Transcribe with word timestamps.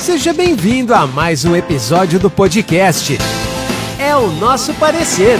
Seja 0.00 0.32
bem-vindo 0.32 0.94
a 0.94 1.06
mais 1.06 1.44
um 1.44 1.54
episódio 1.54 2.18
do 2.18 2.30
podcast. 2.30 3.16
É 3.98 4.16
o 4.16 4.30
nosso 4.32 4.72
parecer. 4.74 5.38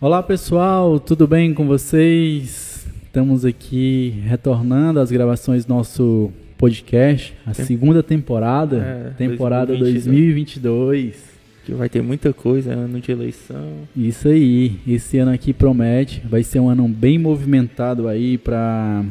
Olá 0.00 0.22
pessoal, 0.22 0.98
tudo 0.98 1.26
bem 1.26 1.52
com 1.52 1.66
vocês? 1.66 2.86
Estamos 3.04 3.44
aqui 3.44 4.14
retornando 4.26 5.00
às 5.00 5.10
gravações 5.10 5.64
do 5.64 5.74
nosso 5.74 6.30
podcast, 6.56 7.34
a 7.44 7.52
segunda 7.52 8.02
temporada, 8.02 8.76
É, 8.78 9.10
temporada 9.16 9.76
2022. 9.76 10.04
2022. 10.04 11.32
Que 11.64 11.72
vai 11.74 11.88
ter 11.88 12.02
muita 12.02 12.32
coisa, 12.32 12.72
ano 12.72 13.00
de 13.00 13.12
eleição. 13.12 13.72
Isso 13.96 14.26
aí, 14.28 14.78
esse 14.86 15.18
ano 15.18 15.30
aqui 15.32 15.52
promete, 15.52 16.20
vai 16.28 16.42
ser 16.42 16.58
um 16.58 16.68
ano 16.68 16.88
bem 16.88 17.18
movimentado 17.18 18.08
aí 18.08 18.36
para 18.36 19.04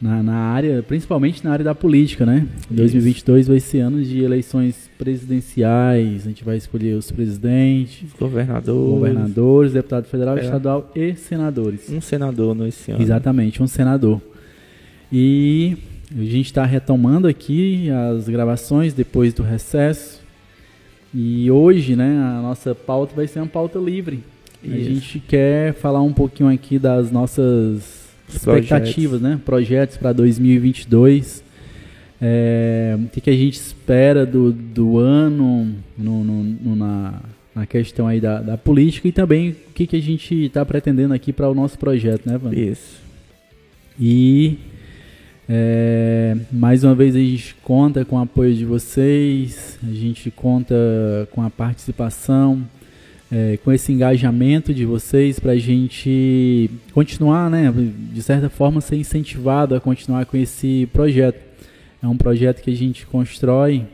na, 0.00 0.22
na 0.22 0.34
área, 0.34 0.82
principalmente 0.82 1.44
na 1.44 1.52
área 1.52 1.64
da 1.64 1.74
política, 1.74 2.24
né? 2.24 2.46
2022 2.70 3.48
vai 3.48 3.60
ser 3.60 3.80
ano 3.80 4.02
de 4.02 4.22
eleições 4.22 4.88
presidenciais, 4.96 6.22
a 6.24 6.28
gente 6.28 6.42
vai 6.42 6.56
escolher 6.56 6.94
os 6.94 7.10
presidentes, 7.10 8.10
Governador. 8.18 8.90
governadores, 8.98 9.72
deputado 9.74 10.04
federal, 10.06 10.38
É. 10.38 10.44
estadual 10.44 10.90
e 10.94 11.14
senadores. 11.14 11.90
Um 11.90 12.00
senador 12.00 12.54
nesse 12.54 12.90
ano. 12.92 13.02
Exatamente, 13.02 13.62
um 13.62 13.66
senador. 13.66 14.20
E 15.12 15.76
a 16.16 16.22
gente 16.22 16.46
está 16.46 16.64
retomando 16.64 17.28
aqui 17.28 17.88
as 17.90 18.28
gravações 18.28 18.94
depois 18.94 19.34
do 19.34 19.42
recesso. 19.42 20.20
E 21.12 21.50
hoje, 21.50 21.96
né, 21.96 22.16
a 22.38 22.40
nossa 22.40 22.74
pauta 22.74 23.14
vai 23.14 23.26
ser 23.26 23.40
uma 23.40 23.46
pauta 23.48 23.78
livre. 23.78 24.22
A 24.62 24.66
Isso. 24.68 24.84
gente 24.90 25.18
quer 25.20 25.74
falar 25.74 26.00
um 26.02 26.12
pouquinho 26.12 26.48
aqui 26.48 26.78
das 26.78 27.10
nossas 27.10 27.99
expectativas, 28.36 29.20
né, 29.20 29.40
projetos 29.44 29.96
para 29.96 30.12
2022. 30.12 31.42
É, 32.22 32.98
o 33.02 33.08
que, 33.08 33.20
que 33.20 33.30
a 33.30 33.36
gente 33.36 33.54
espera 33.54 34.26
do, 34.26 34.52
do 34.52 34.98
ano 34.98 35.74
no, 35.96 36.22
no- 36.22 36.44
no- 36.44 36.76
na, 36.76 37.14
na 37.54 37.64
questão 37.66 38.06
aí 38.06 38.20
da, 38.20 38.42
da 38.42 38.58
política 38.58 39.08
e 39.08 39.12
também 39.12 39.50
o 39.50 39.72
que, 39.74 39.86
que 39.86 39.96
a 39.96 40.00
gente 40.02 40.34
está 40.34 40.64
pretendendo 40.66 41.14
aqui 41.14 41.32
para 41.32 41.48
o 41.48 41.54
nosso 41.54 41.78
projeto, 41.78 42.26
né, 42.26 42.38
Wanda? 42.42 42.58
Isso. 42.60 43.00
E 43.98 44.58
é, 45.48 46.36
mais 46.52 46.84
uma 46.84 46.94
vez 46.94 47.16
a 47.16 47.18
gente 47.18 47.54
conta 47.62 48.04
com 48.04 48.16
o 48.16 48.20
apoio 48.20 48.54
de 48.54 48.64
vocês, 48.64 49.78
a 49.82 49.92
gente 49.92 50.30
conta 50.30 50.74
com 51.32 51.42
a 51.42 51.48
participação, 51.50 52.62
é, 53.32 53.58
com 53.64 53.72
esse 53.72 53.92
engajamento 53.92 54.74
de 54.74 54.84
vocês 54.84 55.38
para 55.38 55.52
a 55.52 55.58
gente 55.58 56.68
continuar, 56.92 57.48
né, 57.48 57.72
de 58.12 58.22
certa 58.22 58.50
forma, 58.50 58.80
ser 58.80 58.96
incentivado 58.96 59.74
a 59.74 59.80
continuar 59.80 60.26
com 60.26 60.36
esse 60.36 60.88
projeto. 60.92 61.40
É 62.02 62.06
um 62.06 62.16
projeto 62.16 62.62
que 62.62 62.70
a 62.70 62.76
gente 62.76 63.06
constrói 63.06 63.84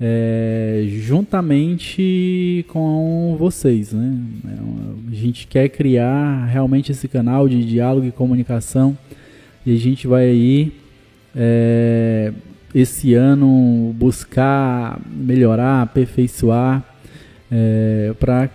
é, 0.00 0.84
juntamente 0.88 2.66
com 2.68 3.34
vocês, 3.38 3.92
né? 3.92 4.18
É 4.44 5.12
a 5.12 5.14
gente 5.14 5.46
quer 5.46 5.68
criar 5.68 6.44
realmente 6.46 6.92
esse 6.92 7.08
canal 7.08 7.48
de 7.48 7.64
diálogo 7.64 8.06
e 8.06 8.12
comunicação 8.12 8.98
e 9.64 9.74
a 9.74 9.78
gente 9.78 10.06
vai 10.06 10.26
aí 10.26 10.72
é, 11.34 12.32
esse 12.74 13.14
ano 13.14 13.94
buscar 13.96 15.00
melhorar, 15.10 15.82
aperfeiçoar 15.82 16.84
para, 18.18 18.50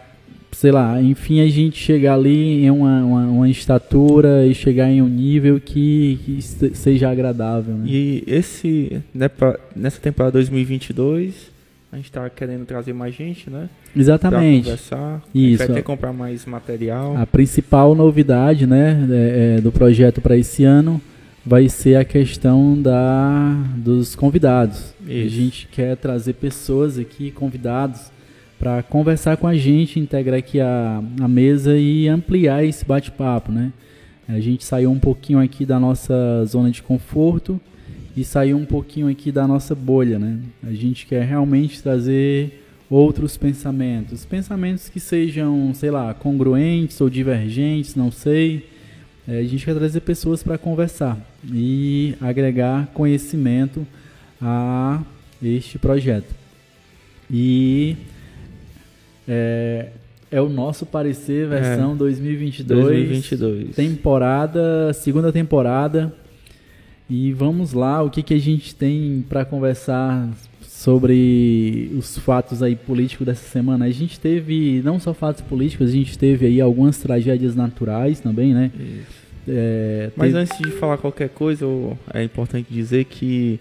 sei 0.62 0.72
lá, 0.72 1.02
enfim 1.02 1.42
a 1.42 1.48
gente 1.50 1.76
chegar 1.80 2.14
ali 2.14 2.66
em 2.66 2.70
uma, 2.70 3.04
uma, 3.04 3.26
uma 3.26 3.50
estatura 3.50 4.46
e 4.46 4.54
chegar 4.54 4.92
em 4.92 5.02
um 5.02 5.08
nível 5.08 5.60
que, 5.60 6.20
que 6.24 6.40
se- 6.40 6.76
seja 6.76 7.10
agradável, 7.10 7.74
né? 7.74 7.86
E 7.88 8.24
esse, 8.28 9.02
né, 9.12 9.28
pra- 9.28 9.58
nessa 9.76 10.00
temporada 10.00 10.34
2022, 10.34 11.50
a 11.92 11.96
gente 11.96 12.12
tá 12.12 12.30
querendo 12.30 12.64
trazer 12.64 12.94
mais 12.94 13.16
gente, 13.16 13.50
né? 13.50 13.70
Pra 13.92 14.02
Exatamente. 14.02 14.66
conversar. 14.66 14.98
A 15.16 15.22
gente 15.36 15.50
Isso. 15.54 15.58
vai 15.58 15.68
até 15.72 15.82
comprar 15.82 16.14
mais 16.14 16.46
material. 16.46 17.18
A 17.18 17.26
principal 17.26 17.96
novidade 17.96 18.68
né, 18.68 19.08
é, 19.10 19.56
é, 19.58 19.62
do 19.62 19.72
projeto 19.72 20.22
para 20.22 20.38
esse 20.38 20.64
ano 20.64 21.02
vai 21.44 21.68
ser 21.70 21.96
a 21.96 22.06
questão 22.06 22.80
da, 22.80 23.52
dos 23.78 24.14
convidados. 24.16 24.94
A 25.08 25.12
Isso. 25.12 25.30
gente 25.36 25.68
quer 25.72 25.98
trazer 25.98 26.34
pessoas 26.34 27.00
aqui, 27.00 27.32
convidados, 27.32 28.12
para 28.62 28.84
conversar 28.84 29.38
com 29.38 29.48
a 29.48 29.56
gente, 29.56 30.00
integrar 30.00 30.38
aqui 30.38 30.60
a, 30.60 31.04
a 31.20 31.28
mesa 31.28 31.76
e 31.76 32.08
ampliar 32.08 32.64
esse 32.64 32.86
bate-papo. 32.86 33.52
Né? 33.52 33.74
A 34.30 34.40
gente 34.40 34.64
saiu 34.64 34.92
um 34.92 35.00
pouquinho 35.00 35.40
aqui 35.40 35.66
da 35.66 35.80
nossa 35.80 36.46
zona 36.46 36.70
de 36.70 36.84
conforto 36.84 37.60
e 38.16 38.24
saiu 38.24 38.56
um 38.58 38.66
pouquinho 38.66 39.08
aqui 39.08 39.32
da 39.32 39.48
nossa 39.48 39.74
bolha. 39.74 40.20
Né? 40.20 40.38
A 40.62 40.72
gente 40.74 41.08
quer 41.08 41.24
realmente 41.24 41.82
trazer 41.82 42.64
outros 42.88 43.36
pensamentos, 43.36 44.26
pensamentos 44.26 44.90
que 44.90 45.00
sejam, 45.00 45.74
sei 45.74 45.90
lá, 45.90 46.14
congruentes 46.14 47.02
ou 47.02 47.10
divergentes, 47.10 47.96
não 47.96 48.12
sei. 48.12 48.70
É, 49.28 49.40
a 49.40 49.44
gente 49.44 49.66
quer 49.66 49.74
trazer 49.74 50.02
pessoas 50.02 50.44
para 50.44 50.60
conversar 50.60 51.18
e 51.52 52.14
agregar 52.22 52.92
conhecimento 52.94 53.88
a 54.40 55.02
este 55.42 55.80
projeto. 55.80 56.36
E 57.28 57.96
é, 59.28 59.88
é 60.32 60.42
o 60.42 60.50
nosso 60.50 60.86
parecer 60.86 61.48
versão 61.48 61.96
2022, 61.96 62.84
2022. 62.84 63.76
temporada, 63.76 64.94
segunda 64.94 65.32
temporada. 65.32 66.14
E 67.10 67.34
vamos 67.34 67.74
lá, 67.74 68.02
o 68.02 68.10
que, 68.10 68.24
que 68.24 68.34
a 68.34 68.40
gente 68.40 68.74
tem 68.74 69.26
para 69.28 69.44
conversar 69.44 70.30
sobre 70.62 71.92
os 71.98 72.18
fatos 72.18 72.64
aí 72.64 72.76
políticos 72.76 73.26
dessa 73.26 73.48
semana? 73.50 73.86
A 73.86 73.90
gente 73.92 74.20
teve 74.20 74.82
não 74.84 75.00
só 75.00 75.14
fatos 75.14 75.42
políticos, 75.42 75.90
a 75.90 75.92
gente 75.92 76.18
teve 76.18 76.46
aí 76.46 76.62
algumas 76.62 76.98
tragédias 76.98 77.54
naturais 77.56 78.20
também, 78.22 78.54
né? 78.54 78.72
Isso. 78.76 79.22
É, 79.48 80.10
Mas 80.16 80.28
teve- 80.34 80.40
antes 80.40 80.58
de 80.60 80.72
falar 80.72 80.98
qualquer 80.98 81.30
coisa, 81.30 81.66
é 82.14 82.24
importante 82.24 82.68
dizer 82.72 83.06
que 83.06 83.60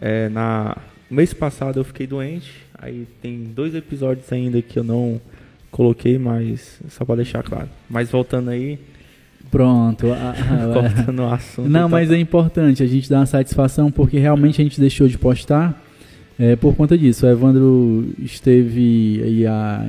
é, 0.00 0.28
na 0.28 0.76
mês 1.10 1.32
passado 1.32 1.78
eu 1.78 1.84
fiquei 1.84 2.06
doente. 2.06 2.50
Aí 2.80 3.06
tem 3.20 3.44
dois 3.54 3.74
episódios 3.74 4.32
ainda 4.32 4.60
que 4.62 4.78
eu 4.78 4.84
não 4.84 5.20
coloquei, 5.70 6.18
mas 6.18 6.80
só 6.88 7.04
pra 7.04 7.14
deixar 7.16 7.42
claro. 7.42 7.68
Mas 7.88 8.10
voltando 8.10 8.48
aí, 8.50 8.78
Pronto. 9.50 10.06
a- 10.12 10.34
cortando 10.72 11.18
o 11.20 11.26
assunto. 11.32 11.68
Não, 11.68 11.80
então- 11.80 11.88
mas 11.90 12.10
é 12.10 12.18
importante 12.18 12.82
a 12.82 12.86
gente 12.86 13.08
dar 13.10 13.18
uma 13.20 13.26
satisfação 13.26 13.90
porque 13.90 14.18
realmente 14.18 14.60
a 14.60 14.64
gente 14.64 14.80
deixou 14.80 15.06
de 15.08 15.18
postar 15.18 15.80
é, 16.38 16.56
por 16.56 16.74
conta 16.74 16.96
disso. 16.96 17.26
O 17.26 17.28
Evandro 17.28 18.08
esteve 18.18 19.20
aí 19.22 19.46
a- 19.46 19.86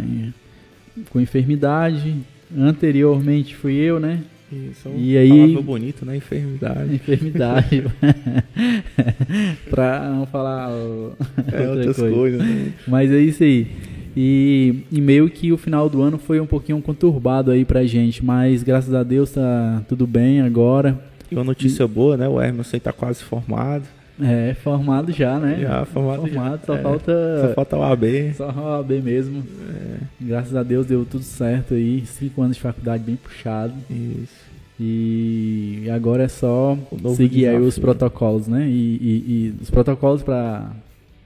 com 1.10 1.20
enfermidade. 1.22 2.16
Anteriormente 2.58 3.56
fui 3.56 3.76
eu, 3.76 4.00
né? 4.00 4.20
Isso, 4.52 4.88
é 4.88 4.92
um 4.92 4.98
E 5.00 5.18
aí- 5.18 5.62
bonito, 5.62 6.06
né? 6.06 6.18
Enfermidade. 6.18 6.96
Enfermidade. 6.96 7.84
pra 9.70 10.10
não 10.10 10.26
falar 10.26 10.70
o- 10.72 11.14
É, 11.52 11.60
outra 11.62 11.70
outras 11.72 11.96
coisa. 11.98 12.16
coisas, 12.16 12.42
né? 12.42 12.74
Mas 12.88 13.12
é 13.12 13.20
isso 13.20 13.44
aí. 13.44 13.68
E, 14.16 14.84
e 14.92 15.00
meio 15.00 15.30
que 15.30 15.54
o 15.54 15.58
final 15.58 15.90
do 15.90 16.02
ano 16.02 16.18
foi 16.18 16.40
um 16.42 16.46
pouquinho 16.46 16.82
conturbado 16.82 17.50
aí 17.50 17.64
pra 17.64 17.86
gente, 17.86 18.24
mas 18.26 18.62
graças 18.62 18.94
a 18.94 19.04
Deus 19.04 19.32
tá 19.32 19.82
tudo 19.88 20.06
bem 20.06 20.42
agora. 20.42 21.00
E 21.32 21.36
uma 21.36 21.46
notícia 21.46 21.88
boa, 21.88 22.18
né? 22.18 22.28
O 22.28 22.42
Emerson 22.42 22.78
tá 22.80 22.92
quase 22.92 23.24
formado. 23.24 23.84
É, 24.22 24.54
formado 24.62 25.12
já, 25.14 25.40
né? 25.40 25.60
Já, 25.62 25.86
formado 25.86 26.28
já. 26.28 26.34
Formado, 26.34 26.66
só 26.66 26.76
É, 26.76 26.82
falta 26.82 27.42
Só 27.48 27.54
falta 27.54 27.78
o 27.78 27.84
AB. 27.84 28.34
só 28.36 28.50
o 28.52 28.68
AB 28.80 29.02
mesmo. 29.02 29.44
Graças 30.20 30.56
a 30.56 30.64
Deus 30.64 30.86
deu 30.86 31.06
tudo 31.06 31.24
certo 31.24 31.74
aí, 31.74 32.04
cinco 32.06 32.42
anos 32.42 32.56
de 32.58 32.62
faculdade 32.62 33.04
bem 33.04 33.16
puxado. 33.16 33.74
Isso. 33.90 34.52
E 34.80 35.88
agora 35.94 36.24
é 36.24 36.28
só 36.28 36.78
seguir 37.16 37.48
aí 37.48 37.56
os 37.58 37.62
desafio. 37.76 37.82
protocolos, 37.84 38.48
né? 38.48 38.68
E, 38.68 38.72
e- 38.72 39.26
e 39.28 39.54
os 39.62 39.70
protocolos 39.70 40.24
pra 40.24 40.72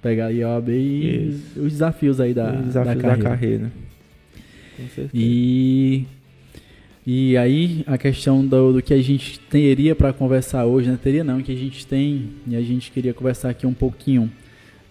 pegar 0.01 0.27
a 0.27 0.55
OAB 0.55 0.69
e 0.71 1.29
Isso. 1.29 1.59
os 1.61 1.71
desafios 1.71 2.19
aí 2.19 2.33
da, 2.33 2.51
Os 2.53 2.65
desafios 2.65 2.95
da 2.95 3.01
carreira. 3.09 3.29
carreira. 3.29 3.71
Com 4.77 4.83
certeza. 4.89 5.09
E, 5.13 6.05
e 7.07 7.37
aí 7.37 7.83
a 7.87 7.97
questão 7.97 8.45
do, 8.45 8.73
do 8.73 8.81
que 8.81 8.93
a 8.93 9.01
gente 9.01 9.39
teria 9.39 9.95
para 9.95 10.11
conversar 10.11 10.65
hoje, 10.65 10.89
né? 10.89 10.99
Teria 11.01 11.23
não, 11.23 11.41
que 11.41 11.51
a 11.51 11.55
gente 11.55 11.87
tem 11.87 12.29
e 12.45 12.55
a 12.55 12.61
gente 12.61 12.91
queria 12.91 13.13
conversar 13.13 13.49
aqui 13.51 13.65
um 13.65 13.73
pouquinho. 13.73 14.29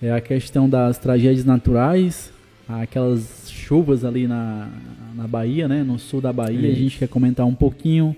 É 0.01 0.11
a 0.11 0.21
questão 0.23 0.69
das 0.69 0.97
tragédias 0.99 1.45
naturais, 1.45 2.33
aquelas 2.69 3.44
chuvas 3.65 4.05
ali 4.05 4.27
na, 4.27 4.69
na 5.17 5.27
Bahia, 5.27 5.67
né? 5.67 5.83
No 5.83 5.99
sul 5.99 6.21
da 6.21 6.33
Bahia. 6.33 6.69
A 6.69 6.71
Isso. 6.73 6.81
gente 6.81 6.99
quer 6.99 7.09
comentar 7.09 7.47
um 7.47 7.55
pouquinho 7.55 8.15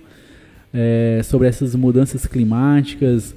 é, 0.75 1.21
sobre 1.25 1.49
essas 1.49 1.75
mudanças 1.75 2.27
climáticas, 2.27 3.35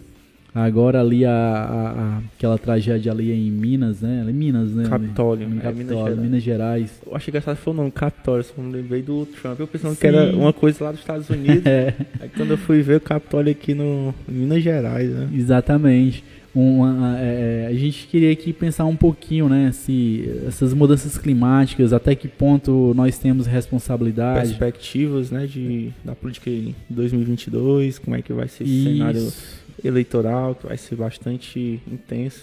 Agora 0.52 1.00
ali 1.00 1.24
a, 1.26 1.32
a- 1.32 1.92
a- 1.92 2.22
aquela 2.36 2.58
tragédia 2.58 3.12
ali 3.12 3.32
em 3.32 3.52
Minas, 3.52 4.02
né? 4.02 4.26
Em 4.28 4.34
Minas, 4.34 4.72
né? 4.72 4.90
Capitólio, 4.90 5.48
Em 5.48 5.60
é, 5.60 5.62
Capitólio, 5.62 5.78
Minas 5.78 5.94
Gerais. 6.08 6.20
Minas 6.20 6.44
Gerais. 6.44 7.02
Eu 7.06 7.16
achei 7.16 7.32
engraçado 7.32 7.56
foi 7.58 7.72
o 7.72 7.76
nome, 7.76 7.92
Capitólio, 7.92 8.44
só 8.44 8.60
me 8.60 8.74
lembrei 8.74 9.04
do 9.04 9.28
Trump. 9.28 9.60
Eu 9.60 9.68
pensando 9.68 9.94
Sim. 9.94 10.00
que 10.02 10.08
era 10.08 10.36
uma 10.36 10.52
coisa 10.52 10.86
lá 10.86 10.92
dos 10.92 11.02
Estados 11.02 11.30
Unidos. 11.30 11.64
É, 11.70 11.94
Aí 12.20 12.30
quando 12.36 12.50
eu 12.50 12.58
fui 12.58 12.82
ver 12.82 12.96
o 12.96 13.00
Capitólio 13.00 13.52
aqui 13.52 13.76
no 13.76 14.12
Minas 14.28 14.64
Gerais, 14.64 15.08
né? 15.12 15.30
exatamente. 15.36 16.24
Uma, 16.60 17.18
é, 17.18 17.68
a 17.70 17.74
gente 17.74 18.06
queria 18.08 18.32
aqui 18.32 18.52
pensar 18.52 18.84
um 18.86 18.96
pouquinho, 18.96 19.48
né? 19.48 19.72
Se 19.72 20.30
essas 20.46 20.74
mudanças 20.74 21.18
climáticas, 21.18 21.94
até 21.94 22.14
que 22.16 22.28
ponto 22.28 22.94
nós 22.96 23.18
temos 23.18 23.48
responsabilidade. 23.48 24.50
Perspectivas, 24.50 25.32
né, 25.32 25.48
de, 25.48 25.92
da 26.04 26.14
política 26.14 26.50
em 26.50 26.76
2022, 26.90 28.00
como 28.00 28.16
é 28.16 28.22
que 28.22 28.34
vai 28.34 28.50
ser 28.50 28.66
esse 28.66 28.84
cenário 28.84 29.22
Isso. 29.22 29.62
eleitoral, 29.84 30.54
que 30.54 30.68
vai 30.68 30.78
ser 30.78 30.96
bastante 30.96 31.80
intenso, 31.90 32.42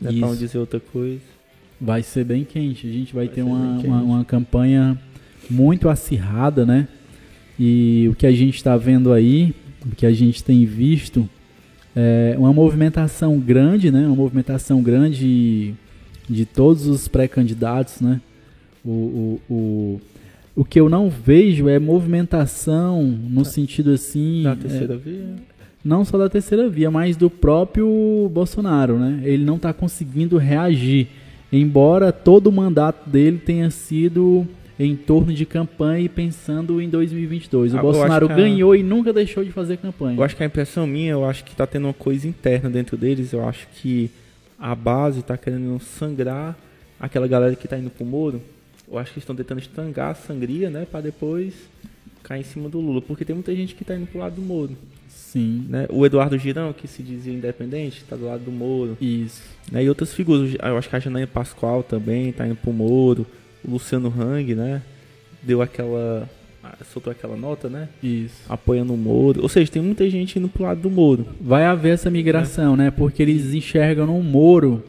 né, 0.00 0.10
pra 0.10 0.28
não 0.28 0.34
dizer 0.34 0.58
outra 0.58 0.80
coisa. 0.80 1.20
Vai 1.80 2.02
ser 2.02 2.24
bem 2.24 2.44
quente. 2.44 2.88
A 2.88 2.92
gente 2.92 3.14
vai, 3.14 3.26
Vai 3.26 3.34
ter 3.34 3.42
uma, 3.42 3.78
uma, 3.78 4.02
uma 4.02 4.24
campanha 4.24 4.98
muito 5.50 5.90
acirrada, 5.90 6.64
né? 6.64 6.88
E 7.58 8.08
o 8.10 8.14
que 8.14 8.26
a 8.26 8.32
gente 8.32 8.56
está 8.56 8.76
vendo 8.76 9.12
aí, 9.12 9.54
o 9.84 9.94
que 9.94 10.06
a 10.06 10.12
gente 10.12 10.42
tem 10.42 10.64
visto, 10.64 11.28
é 11.94 12.34
uma 12.38 12.52
movimentação 12.52 13.38
grande, 13.38 13.90
né? 13.90 14.06
Uma 14.06 14.16
movimentação 14.16 14.82
grande 14.82 15.74
de 16.28 16.44
todos 16.44 16.86
os 16.86 17.06
pré-candidatos, 17.06 18.00
né? 18.00 18.20
O, 18.84 18.90
o, 18.90 19.40
o, 19.54 20.00
o 20.56 20.64
que 20.64 20.80
eu 20.80 20.88
não 20.88 21.08
vejo 21.08 21.68
é 21.68 21.78
movimentação 21.78 23.02
no 23.02 23.44
sentido 23.44 23.92
assim. 23.92 24.42
Da 24.42 24.52
é, 24.52 24.56
terceira 24.56 24.96
via. 24.96 25.34
não 25.84 26.04
só 26.04 26.18
da 26.18 26.28
terceira 26.28 26.68
via, 26.68 26.90
mas 26.90 27.16
do 27.16 27.30
próprio 27.30 28.30
Bolsonaro, 28.32 28.98
né? 28.98 29.20
Ele 29.22 29.44
não 29.44 29.56
está 29.56 29.72
conseguindo 29.72 30.36
reagir, 30.36 31.08
embora 31.52 32.12
todo 32.12 32.48
o 32.48 32.52
mandato 32.52 33.08
dele 33.08 33.38
tenha 33.38 33.70
sido 33.70 34.46
em 34.78 34.96
torno 34.96 35.32
de 35.32 35.46
campanha 35.46 36.04
e 36.04 36.08
pensando 36.08 36.80
em 36.80 36.88
2022. 36.88 37.74
O 37.74 37.78
Ah, 37.78 37.82
Bolsonaro 37.82 38.30
a- 38.30 38.34
ganhou 38.34 38.74
e 38.74 38.82
nunca 38.82 39.12
deixou 39.12 39.44
de 39.44 39.52
fazer 39.52 39.76
campanha. 39.76 40.16
Eu 40.18 40.22
acho 40.24 40.34
que 40.36 40.42
a 40.42 40.46
impressão 40.46 40.86
minha, 40.86 41.12
eu 41.12 41.24
acho 41.24 41.44
que 41.44 41.54
tá 41.54 41.66
tendo 41.66 41.84
uma 41.86 41.94
coisa 41.94 42.26
interna 42.26 42.68
dentro 42.68 42.96
deles. 42.96 43.32
Eu 43.32 43.46
acho 43.48 43.66
que 43.76 44.10
a 44.58 44.74
base 44.74 45.22
tá 45.22 45.36
querendo 45.36 45.78
sangrar 45.80 46.56
aquela 46.98 47.26
galera 47.28 47.54
que 47.54 47.68
tá 47.68 47.78
indo 47.78 47.90
pro 47.90 48.04
Moro. 48.04 48.40
Eu 48.90 48.98
acho 48.98 49.12
que 49.12 49.18
estão 49.18 49.34
tentando 49.36 49.60
estangar 49.60 50.10
a 50.10 50.14
sangria, 50.14 50.68
né? 50.70 50.86
Pra 50.90 51.00
depois 51.00 51.54
cair 52.22 52.40
em 52.40 52.44
cima 52.44 52.68
do 52.68 52.80
Lula. 52.80 53.00
Porque 53.00 53.24
tem 53.24 53.34
muita 53.34 53.54
gente 53.54 53.74
que 53.74 53.84
tá 53.84 53.94
indo 53.94 54.06
pro 54.06 54.18
lado 54.20 54.34
do 54.36 54.42
Moro. 54.42 54.76
Sim, 55.08 55.66
Né? 55.68 55.86
O 55.90 56.04
Eduardo 56.06 56.36
Girão, 56.38 56.72
que 56.72 56.86
se 56.86 57.02
dizia 57.02 57.32
independente, 57.32 58.04
tá 58.08 58.14
do 58.16 58.26
lado 58.26 58.44
do 58.44 58.52
Moro. 58.52 58.96
isso. 59.00 59.42
Né? 59.70 59.84
E 59.84 59.88
outras 59.88 60.12
figuras. 60.14 60.54
Eu 60.60 60.76
acho 60.78 60.88
que 60.88 60.96
a 60.96 60.98
Janaína 61.00 61.26
Pascoal 61.26 61.82
também 61.82 62.32
tá 62.32 62.46
indo 62.46 62.56
pro 62.56 62.72
Moro. 62.72 63.26
O 63.66 63.72
Luciano 63.72 64.12
Hang, 64.18 64.54
né? 64.54 64.82
Deu 65.42 65.60
aquela. 65.62 66.28
ah, 66.62 66.74
soltou 66.92 67.10
aquela 67.10 67.36
nota, 67.36 67.68
né? 67.68 67.88
Isso. 68.02 68.42
Apoiando 68.48 68.94
o 68.94 68.96
Moro. 68.96 69.42
Ou 69.42 69.48
seja, 69.48 69.70
tem 69.70 69.82
muita 69.82 70.08
gente 70.08 70.38
indo 70.38 70.48
pro 70.48 70.64
lado 70.64 70.80
do 70.80 70.90
Moro. 70.90 71.26
Vai 71.40 71.64
haver 71.64 71.94
essa 71.94 72.10
migração, 72.10 72.76
né? 72.76 72.90
Porque 72.90 73.22
eles 73.22 73.52
enxergam 73.54 74.06
no 74.06 74.22
Moro. 74.22 74.82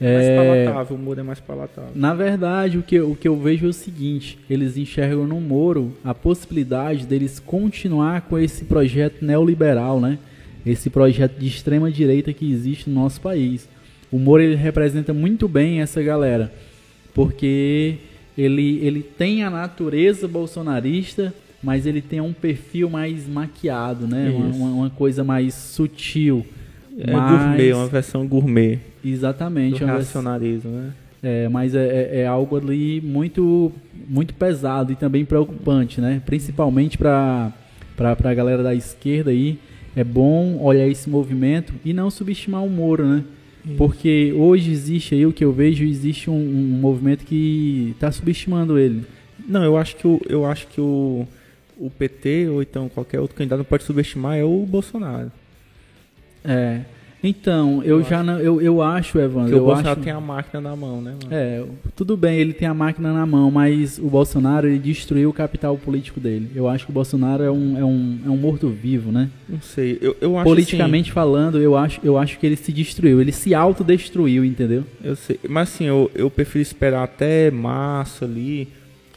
Mais 0.00 0.24
é, 0.26 0.64
palatável, 0.64 0.96
o 0.96 0.98
Moro 1.00 1.18
é 1.20 1.22
mais 1.24 1.40
palatável. 1.40 1.90
Na 1.94 2.14
verdade, 2.14 2.78
o 2.78 2.82
que, 2.82 2.94
eu- 2.94 3.10
o 3.10 3.16
que 3.16 3.26
eu 3.26 3.36
vejo 3.36 3.66
é 3.66 3.68
o 3.68 3.72
seguinte: 3.72 4.38
eles 4.48 4.76
enxergam 4.76 5.26
no 5.26 5.40
Moro 5.40 5.92
a 6.04 6.14
possibilidade 6.14 7.04
deles 7.04 7.40
continuar 7.40 8.22
com 8.22 8.38
esse 8.38 8.64
projeto 8.64 9.24
neoliberal, 9.24 10.00
né? 10.00 10.18
Esse 10.64 10.88
projeto 10.90 11.38
de 11.38 11.46
extrema 11.48 11.90
direita 11.90 12.32
que 12.32 12.50
existe 12.50 12.88
no 12.88 12.94
nosso 13.02 13.20
país. 13.20 13.68
O 14.10 14.18
Moro 14.18 14.42
ele 14.42 14.54
representa 14.54 15.12
muito 15.12 15.48
bem 15.48 15.80
essa 15.80 16.00
galera, 16.02 16.52
porque 17.14 17.96
ele, 18.38 18.78
ele 18.82 19.02
tem 19.02 19.42
a 19.42 19.50
natureza 19.50 20.28
bolsonarista, 20.28 21.34
mas 21.62 21.86
ele 21.86 22.00
tem 22.00 22.20
um 22.20 22.32
perfil 22.32 22.88
mais 22.88 23.26
maquiado, 23.28 24.06
né? 24.06 24.30
Uma, 24.30 24.66
uma- 24.68 24.90
coisa 24.90 25.24
mais 25.24 25.52
sutil. 25.54 26.46
É 26.96 27.12
mais- 27.12 27.42
gourmet, 27.42 27.72
uma 27.72 27.86
versão 27.88 28.26
gourmet 28.26 28.78
Exatamente. 29.04 29.80
do 29.80 29.86
racionalismo, 29.86 30.70
né? 30.70 30.90
é, 31.22 31.48
mas 31.48 31.74
é, 31.74 31.84
é- 31.84 32.20
é 32.20 32.26
algo 32.28 32.56
ali 32.56 33.00
muito, 33.00 33.72
muito 34.08 34.32
pesado 34.34 34.92
e 34.92 34.96
também 34.96 35.24
preocupante, 35.24 36.00
né? 36.00 36.22
Principalmente 36.24 36.96
para 36.96 37.52
a 37.98 38.34
galera 38.34 38.62
da 38.62 38.72
esquerda 38.74 39.30
aí. 39.30 39.58
É 39.96 40.04
bom 40.04 40.58
olhar 40.62 40.86
esse 40.86 41.10
movimento 41.10 41.74
e 41.84 41.92
não 41.92 42.08
subestimar 42.08 42.62
o 42.64 42.70
Moro, 42.70 43.04
né? 43.04 43.24
Porque 43.76 44.32
hoje 44.36 44.70
existe 44.70 45.14
aí, 45.14 45.26
o 45.26 45.32
que 45.32 45.44
eu 45.44 45.52
vejo, 45.52 45.84
existe 45.84 46.30
um, 46.30 46.34
um 46.34 46.78
movimento 46.80 47.24
que 47.24 47.92
está 47.94 48.10
subestimando 48.10 48.78
ele. 48.78 49.04
Não, 49.46 49.64
eu 49.64 49.76
acho 49.76 49.96
que 49.96 50.06
o, 50.06 50.20
eu 50.28 50.44
acho 50.44 50.66
que 50.68 50.80
o, 50.80 51.26
o 51.76 51.90
PT 51.90 52.48
ou 52.48 52.62
então 52.62 52.88
qualquer 52.88 53.20
outro 53.20 53.36
candidato 53.36 53.58
não 53.58 53.64
pode 53.64 53.84
subestimar 53.84 54.36
é 54.36 54.44
o 54.44 54.64
Bolsonaro. 54.66 55.30
É. 56.44 56.82
Então, 57.22 57.82
eu, 57.82 57.98
Eu 57.98 58.04
já 58.04 58.22
não, 58.22 58.38
eu, 58.38 58.60
eu 58.60 58.80
acho, 58.80 59.18
Evandro, 59.18 59.50
Porque 59.50 59.54
o 59.60 59.64
Bolsonaro 59.64 59.92
acho... 59.92 60.00
tem 60.02 60.12
a 60.12 60.20
máquina 60.20 60.60
na 60.60 60.76
mão, 60.76 61.00
né, 61.02 61.10
mano? 61.22 61.34
É, 61.34 61.64
tudo 61.96 62.16
bem, 62.16 62.38
ele 62.38 62.52
tem 62.52 62.68
a 62.68 62.74
máquina 62.74 63.12
na 63.12 63.26
mão, 63.26 63.50
mas 63.50 63.98
o 63.98 64.06
Bolsonaro 64.08 64.68
ele 64.68 64.78
destruiu 64.78 65.28
o 65.28 65.32
capital 65.32 65.76
político 65.76 66.20
dele. 66.20 66.48
Eu 66.54 66.68
acho 66.68 66.84
que 66.84 66.90
o 66.92 66.94
Bolsonaro 66.94 67.42
é 67.42 67.50
um, 67.50 67.76
é 67.76 67.84
um, 67.84 68.18
é 68.26 68.30
um 68.30 68.36
morto-vivo, 68.36 69.10
né? 69.10 69.28
Não 69.48 69.60
sei, 69.60 69.98
eu, 70.00 70.16
eu 70.20 70.36
acho 70.36 70.44
Politicamente 70.44 71.10
falando, 71.10 71.58
eu 71.60 71.76
acho, 71.76 72.00
eu 72.04 72.16
acho 72.16 72.38
que 72.38 72.46
ele 72.46 72.56
se 72.56 72.72
destruiu, 72.72 73.20
ele 73.20 73.32
se 73.32 73.52
autodestruiu, 73.54 74.44
entendeu? 74.44 74.84
assim, 75.00 75.08
eu 75.08 75.16
sei, 75.16 75.40
mas 75.48 75.68
assim, 75.74 75.84
eu, 75.86 76.08
eu 76.14 76.30
prefiro 76.30 76.62
esperar 76.62 77.02
até 77.02 77.50
março 77.50 78.24
ali 78.24 78.68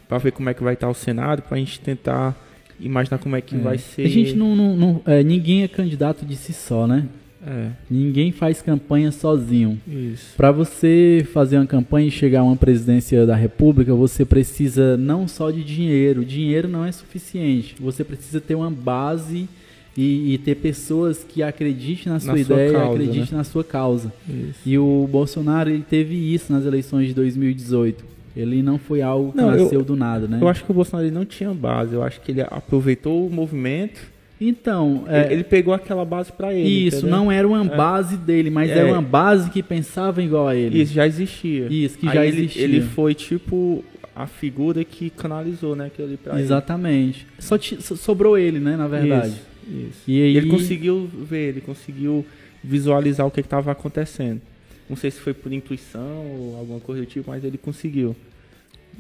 pra 0.09 0.18
ver 0.18 0.31
como 0.31 0.50
é 0.50 0.53
que 0.56 0.63
vai 0.63 0.74
estar 0.74 0.89
o 0.89 0.94
Senado, 0.95 1.44
pra 1.44 1.56
gente 1.57 1.80
tentar 1.80 2.36
imaginar 2.80 3.19
como 3.19 3.36
é 3.36 3.42
que 3.42 3.56
É. 3.56 3.59
vai 3.59 3.77
ser. 3.77 4.06
A 4.06 4.09
gente 4.09 4.33
não. 4.36 4.56
não- 4.56 4.75
não- 4.75 5.01
é, 5.06 5.21
ninguém 5.24 5.62
é 5.63 5.68
candidato 5.68 6.25
de 6.25 6.36
si 6.36 6.51
só, 6.51 6.88
né? 6.88 7.06
É, 7.45 7.69
Ninguém 7.89 8.31
faz 8.31 8.61
campanha 8.61 9.11
sozinho. 9.11 9.79
isso. 9.88 10.35
Para 10.38 10.51
você 10.51 11.25
fazer 11.33 11.57
uma 11.57 11.65
campanha 11.65 12.07
e 12.07 12.11
chegar 12.11 12.41
a 12.41 12.43
uma 12.43 12.55
presidência 12.55 13.25
da 13.25 13.35
República, 13.35 13.93
você 13.95 14.23
precisa 14.23 14.95
não 14.97 15.27
só 15.27 15.49
de 15.49 15.63
dinheiro. 15.63 16.23
Dinheiro 16.23 16.67
não 16.67 16.85
é 16.85 16.91
suficiente. 16.91 17.75
Você 17.79 18.03
precisa 18.03 18.39
ter 18.39 18.53
uma 18.55 18.69
base 18.69 19.49
e, 19.97 20.33
e 20.33 20.38
ter 20.38 20.55
pessoas 20.55 21.23
que 21.27 21.41
acreditem 21.43 22.13
na 22.13 22.19
sua 22.19 22.31
sua 22.33 22.39
ideia, 22.39 22.71
causa, 22.73 22.91
acreditem 22.93 23.38
na 23.38 23.43
sua 23.43 23.63
causa. 23.63 24.13
isso. 24.29 24.59
E 24.65 24.77
o 24.77 25.07
Bolsonaro 25.11 25.69
ele 25.69 25.83
teve 25.88 26.15
isso 26.15 26.53
nas 26.53 26.65
eleições 26.65 27.07
de 27.07 27.13
2018. 27.15 28.05
Ele 28.38 28.63
não 28.63 28.77
foi 28.77 29.01
algo 29.01 29.31
que 29.31 29.38
Não, 29.38 29.51
eu- 29.53 29.63
nasceu 29.63 29.83
do 29.83 29.95
nada, 29.95 30.25
né? 30.27 30.38
Eu 30.41 30.47
acho 30.47 30.63
que 30.63 30.71
o 30.71 30.73
Bolsonaro 30.73 31.11
não 31.11 31.25
tinha 31.25 31.53
base, 31.53 31.93
eu 31.93 32.01
acho 32.03 32.21
que 32.21 32.31
ele 32.31 32.41
aproveitou 32.41 33.27
o 33.27 33.29
movimento, 33.29 33.99
Então, 34.43 35.03
é, 35.07 35.25
ele, 35.25 35.33
ele 35.35 35.43
pegou 35.43 35.71
aquela 35.73 36.03
base 36.03 36.31
pra 36.31 36.51
ele. 36.53 36.67
isso 36.88 36.97
entendeu? 36.97 37.15
não 37.15 37.31
era 37.31 37.47
uma 37.47 37.61
É. 37.63 37.77
base 37.77 38.17
dele, 38.17 38.49
mas 38.49 38.71
É. 38.71 38.79
era 38.79 38.91
uma 38.91 39.01
base 39.01 39.51
que 39.51 39.62
pensava 39.62 40.21
igual 40.24 40.48
a 40.48 40.55
ele. 40.55 40.81
Isso 40.81 40.93
já 40.93 41.05
existia. 41.05 41.67
Isso, 41.69 41.98
que 42.00 42.07
Aí 42.07 42.13
já 42.15 42.25
ele, 42.25 42.38
existia. 42.41 42.63
Ele 42.63 42.81
foi 42.81 43.13
tipo 43.13 43.86
a 44.15 44.25
figura 44.25 44.83
que 44.83 45.10
canalizou, 45.12 45.75
né, 45.75 45.91
ali 46.00 46.17
pra 46.17 46.39
Exatamente. 46.41 47.25
Só 47.39 47.57
ti- 47.57 47.77
so- 47.81 47.95
sobrou 47.95 48.38
ele, 48.38 48.60
né, 48.60 48.75
na 48.75 48.86
ele. 48.86 48.91
verdade. 48.91 49.27
Isso, 49.29 49.41
isso. 49.89 50.01
E 50.07 50.21
aí 50.24 50.36
Ele 50.38 50.50
conseguiu 50.50 51.07
ver, 51.29 51.50
ele 51.50 51.62
conseguiu 51.62 52.25
visualizar 52.63 53.25
o 53.27 53.31
que 53.31 53.39
estava 53.41 53.71
acontecendo. 53.71 54.41
Não 54.89 54.98
sei 54.98 55.12
se 55.12 55.19
foi 55.19 55.33
por 55.33 55.53
intuição 55.53 56.25
ou 56.27 56.57
alguma 56.57 56.79
coisa 56.79 57.01
do 57.01 57.05
tipo, 57.07 57.29
mas 57.29 57.43
ele 57.43 57.57
conseguiu. 57.57 58.15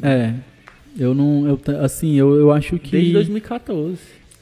É. 0.01 0.33
Eu 0.97 1.13
não, 1.13 1.47
eu 1.47 1.59
assim, 1.83 2.15
eu, 2.15 2.35
eu 2.35 2.51
acho 2.51 2.77
que 2.79 2.91
Desde 2.91 3.13
2014. 3.13 3.97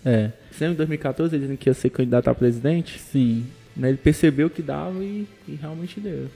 É, 0.05 0.31
Sempre 0.51 0.73
em 0.73 0.77
2014 0.77 1.35
ele 1.35 1.43
dizendo 1.43 1.57
que 1.57 1.69
ia 1.69 1.73
ser 1.73 1.89
candidato 1.89 2.29
a 2.29 2.35
presidente, 2.35 2.99
sim. 2.99 3.45
né? 3.75 3.89
Ele 3.89 3.97
percebeu 3.97 4.49
que 4.49 4.61
dava 4.61 5.03
e, 5.03 5.27
e 5.47 5.55
realmente 5.55 5.99
deu. 5.99 6.27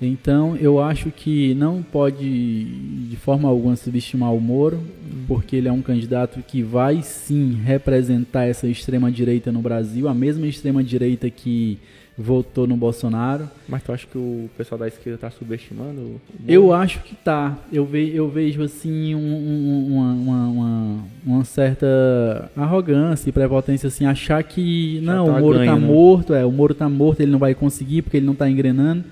Então, 0.00 0.56
eu 0.56 0.80
acho 0.80 1.10
que 1.10 1.54
não 1.54 1.82
pode 1.82 2.64
de 3.08 3.16
forma 3.16 3.48
alguma 3.48 3.76
subestimar 3.76 4.32
o 4.34 4.40
Moro, 4.40 4.80
porque 5.26 5.56
ele 5.56 5.68
é 5.68 5.72
um 5.72 5.80
candidato 5.82 6.40
que 6.46 6.62
vai 6.62 7.00
sim 7.02 7.58
representar 7.64 8.44
essa 8.44 8.66
extrema 8.66 9.10
direita 9.10 9.50
no 9.50 9.60
Brasil, 9.60 10.06
a 10.08 10.14
mesma 10.14 10.46
extrema 10.46 10.84
direita 10.84 11.30
que 11.30 11.78
votou 12.18 12.66
no 12.66 12.76
Bolsonaro. 12.76 13.48
Mas 13.68 13.82
tu 13.82 13.92
acha 13.92 14.06
que 14.06 14.16
o 14.16 14.48
pessoal 14.56 14.78
da 14.78 14.88
esquerda 14.88 15.18
tá 15.18 15.30
subestimando? 15.30 16.00
o 16.00 16.02
Moro? 16.02 16.20
Eu 16.46 16.72
acho 16.72 17.00
que 17.02 17.14
tá. 17.14 17.58
Eu, 17.72 17.84
ve, 17.84 18.10
eu 18.14 18.28
vejo 18.28 18.62
assim 18.62 19.14
um- 19.14 19.18
um- 19.18 19.86
uma, 19.96 20.12
uma, 20.12 20.48
uma, 20.48 21.04
uma 21.26 21.44
certa 21.44 22.50
arrogância 22.56 23.28
e 23.28 23.32
prepotência 23.32 23.88
assim, 23.88 24.06
achar 24.06 24.42
que 24.42 25.00
Já 25.02 25.14
não, 25.14 25.26
tá 25.26 25.32
o 25.36 25.40
Moro 25.40 25.58
ganho, 25.58 25.70
tá 25.70 25.78
né? 25.78 25.86
morto, 25.86 26.34
é, 26.34 26.44
o 26.44 26.52
Moro 26.52 26.74
tá 26.74 26.88
morto, 26.88 27.20
ele 27.20 27.32
não 27.32 27.38
vai 27.38 27.54
conseguir 27.54 28.02
porque 28.02 28.16
ele 28.18 28.26
não 28.26 28.34
tá 28.34 28.48
engrenando, 28.48 29.04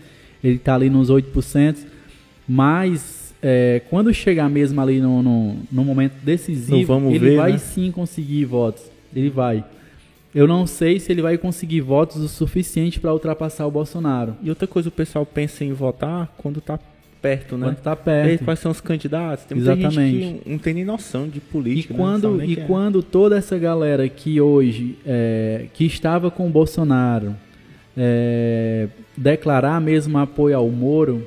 ele 0.44 0.58
tá 0.58 0.74
ali 0.74 0.90
nos 0.90 1.10
8%, 1.10 1.78
mas 2.46 3.34
é, 3.42 3.82
quando 3.90 4.12
chegar 4.12 4.48
mesmo 4.48 4.80
ali 4.80 5.00
no, 5.00 5.22
no, 5.22 5.56
no 5.72 5.84
momento 5.84 6.14
decisivo, 6.22 6.94
ele 7.08 7.18
ver, 7.18 7.36
vai 7.36 7.52
né? 7.52 7.58
sim 7.58 7.90
conseguir 7.90 8.44
votos. 8.44 8.84
Ele 9.14 9.30
vai. 9.30 9.64
eu 10.34 10.46
não 10.46 10.66
sei 10.66 11.00
se 11.00 11.10
ele 11.12 11.22
vai 11.22 11.38
conseguir 11.38 11.80
votos 11.80 12.16
o 12.16 12.28
suficiente 12.28 13.00
para 13.00 13.12
ultrapassar 13.12 13.66
o 13.66 13.70
Bolsonaro. 13.70 14.36
E 14.42 14.50
outra 14.50 14.66
coisa, 14.66 14.88
o 14.88 14.92
pessoal 14.92 15.24
pensa 15.24 15.64
em 15.64 15.72
votar 15.72 16.34
quando 16.36 16.60
tá 16.60 16.78
perto, 17.22 17.56
né? 17.56 17.68
Quando 17.68 17.76
tá 17.76 17.92
E 17.92 18.10
aí, 18.10 18.26
perto. 18.28 18.44
quais 18.44 18.58
são 18.58 18.70
os 18.70 18.80
candidatos? 18.82 19.44
Tem 19.46 19.56
muita 19.56 19.72
Exatamente. 19.72 20.20
gente 20.20 20.42
que 20.42 20.50
não 20.50 20.58
tem 20.58 20.74
nem 20.74 20.84
noção 20.84 21.26
de 21.28 21.38
E 21.38 21.40
política. 21.40 21.94
né? 21.94 21.98
Não 21.98 22.04
quando, 22.20 22.44
e 22.44 22.52
é. 22.52 22.56
quando 22.66 23.02
toda 23.02 23.38
essa 23.38 23.56
galera 23.56 24.06
que 24.08 24.40
hoje, 24.40 24.98
é, 25.06 25.66
que 25.72 25.86
estava 25.86 26.30
com 26.30 26.46
o 26.46 26.50
Bolsonaro, 26.50 27.34
é, 27.96 28.88
declarar 29.16 29.80
mesmo 29.80 30.18
apoio 30.18 30.56
ao 30.56 30.68
Moro 30.68 31.26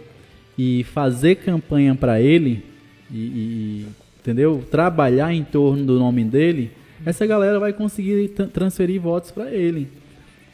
e 0.58 0.84
fazer 0.86 1.36
campanha 1.36 1.94
para 1.96 2.20
ele, 2.22 2.64
e, 3.12 3.18
e- 3.18 3.86
entendeu? 4.20 4.64
Trabalhar 4.70 5.34
em 5.34 5.44
torno 5.44 5.86
do 5.86 5.98
nome 6.00 6.24
dele, 6.24 6.72
essa 7.06 7.26
galera 7.26 7.60
vai 7.60 7.72
conseguir 7.74 8.30
tra- 8.30 8.48
transferir 8.48 9.00
votos 9.00 9.32
para 9.32 9.52
ele. 9.52 9.88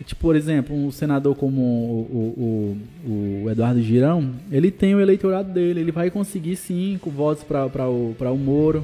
Tipo, 0.05 0.19
por 0.21 0.35
exemplo, 0.35 0.75
um 0.75 0.91
senador 0.91 1.33
como 1.35 1.61
o, 1.61 2.77
o, 3.05 3.09
o, 3.09 3.43
o 3.45 3.49
Eduardo 3.49 3.81
Girão, 3.81 4.31
ele 4.51 4.69
tem 4.69 4.93
o 4.93 4.99
eleitorado 4.99 5.49
dele, 5.53 5.79
ele 5.79 5.91
vai 5.93 6.11
conseguir 6.11 6.57
cinco 6.57 7.09
votos 7.09 7.43
para 7.45 7.87
o, 7.87 8.13
pra 8.17 8.29
o 8.29 8.37
Moro. 8.37 8.83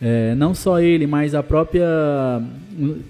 É, 0.00 0.34
não 0.34 0.54
só 0.54 0.78
ele, 0.80 1.06
mas 1.06 1.34
a 1.34 1.42
própria. 1.42 1.86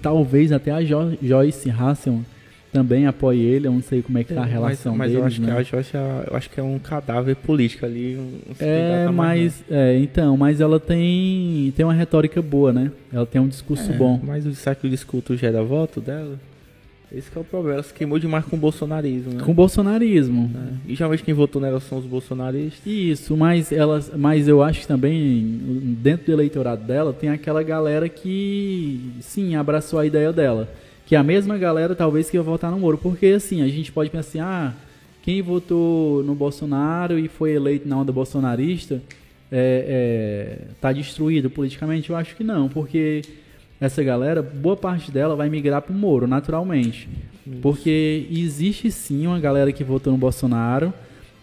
Talvez 0.01 0.51
até 0.51 0.71
a 0.71 0.81
Jo- 0.83 1.17
Joyce 1.21 1.69
Hasselman 1.69 2.23
também 2.73 3.05
apoie 3.05 3.39
ele. 3.39 3.67
Eu 3.67 3.71
não 3.71 3.81
sei 3.81 4.01
como 4.01 4.17
é 4.17 4.23
que 4.23 4.33
tá 4.33 4.41
a 4.41 4.45
relação 4.45 4.93
mas, 4.95 4.99
mas 4.99 5.11
deles. 5.11 5.21
eu 5.21 5.25
acho 5.27 5.41
né? 5.41 5.47
que 5.47 5.59
a 5.59 5.63
Joyce, 5.63 5.91
eu 6.29 6.35
acho 6.35 6.49
que 6.49 6.59
é 6.59 6.63
um 6.63 6.79
cadáver 6.79 7.35
político 7.35 7.85
ali. 7.85 8.19
É, 8.59 9.07
mas. 9.13 9.63
É, 9.69 9.97
então, 9.99 10.35
mas 10.35 10.59
ela 10.59 10.79
tem, 10.79 11.71
tem 11.77 11.85
uma 11.85 11.93
retórica 11.93 12.41
boa, 12.41 12.73
né? 12.73 12.91
Ela 13.13 13.25
tem 13.25 13.39
um 13.39 13.47
discurso 13.47 13.91
É, 13.91 13.95
bom. 13.95 14.19
Mas 14.23 14.45
o- 14.45 14.53
será 14.55 14.75
que 14.75 14.87
o 14.87 14.89
discurso 14.89 15.37
gera 15.37 15.63
voto 15.63 16.01
dela? 16.01 16.37
Esse 17.15 17.29
que 17.29 17.37
é 17.37 17.41
o 17.41 17.43
problema. 17.43 17.75
Ela 17.75 17.83
se 17.83 17.93
queimou 17.93 18.17
demais 18.17 18.43
com 18.43 18.55
o 18.55 18.59
bolsonarismo, 18.59 19.33
né? 19.33 19.43
Com 19.43 19.51
o 19.51 19.53
bolsonarismo. 19.53 20.49
É. 20.55 20.91
E 20.91 20.95
geralmente 20.95 21.21
quem 21.21 21.31
votou 21.31 21.61
nela 21.61 21.79
são 21.79 21.99
os 21.99 22.05
bolsonaristas. 22.05 22.81
Isso, 22.87 23.37
mas 23.37 23.71
elas, 23.71 24.11
mas 24.17 24.47
eu 24.47 24.63
acho 24.63 24.79
que 24.81 24.87
também 24.87 25.59
dentro 26.01 26.25
do 26.25 26.31
eleitorado 26.31 26.83
dela 26.83 27.13
tem 27.13 27.29
aquela 27.29 27.61
galera 27.61 28.09
que 28.09 29.11
sim 29.21 29.55
abraçou 29.55 29.99
a 29.99 30.07
ideia 30.07 30.33
dela, 30.33 30.67
que 31.05 31.15
é 31.15 31.17
a 31.17 31.23
mesma 31.23 31.57
galera 31.57 31.95
talvez 31.95 32.29
que 32.29 32.37
ia 32.37 32.43
votar 32.43 32.71
no 32.71 32.79
Moro, 32.79 32.97
porque 32.97 33.27
assim 33.27 33.61
a 33.61 33.67
gente 33.67 33.91
pode 33.91 34.09
pensar, 34.09 34.29
assim, 34.29 34.39
ah, 34.39 34.73
quem 35.21 35.41
votou 35.41 36.23
no 36.23 36.35
Bolsonaro 36.35 37.17
e 37.17 37.27
foi 37.27 37.51
eleito 37.51 37.87
na 37.87 37.97
onda 37.97 38.11
bolsonarista 38.11 39.01
é, 39.51 40.57
é, 40.59 40.67
tá 40.81 40.91
destruído 40.91 41.49
politicamente? 41.49 42.09
Eu 42.09 42.15
acho 42.15 42.35
que 42.35 42.43
não, 42.43 42.67
porque 42.67 43.21
essa 43.79 44.03
galera, 44.03 44.41
boa 44.41 44.75
parte 44.75 45.11
dela 45.11 45.35
vai 45.35 45.49
migrar 45.49 45.81
pro 45.81 45.93
Moro, 45.93 46.25
naturalmente. 46.27 47.07
Porque 47.61 48.27
existe 48.31 48.89
sim 48.89 49.27
uma 49.27 49.39
galera 49.39 49.71
que 49.71 49.83
votou 49.83 50.11
no 50.11 50.17
Bolsonaro, 50.17 50.93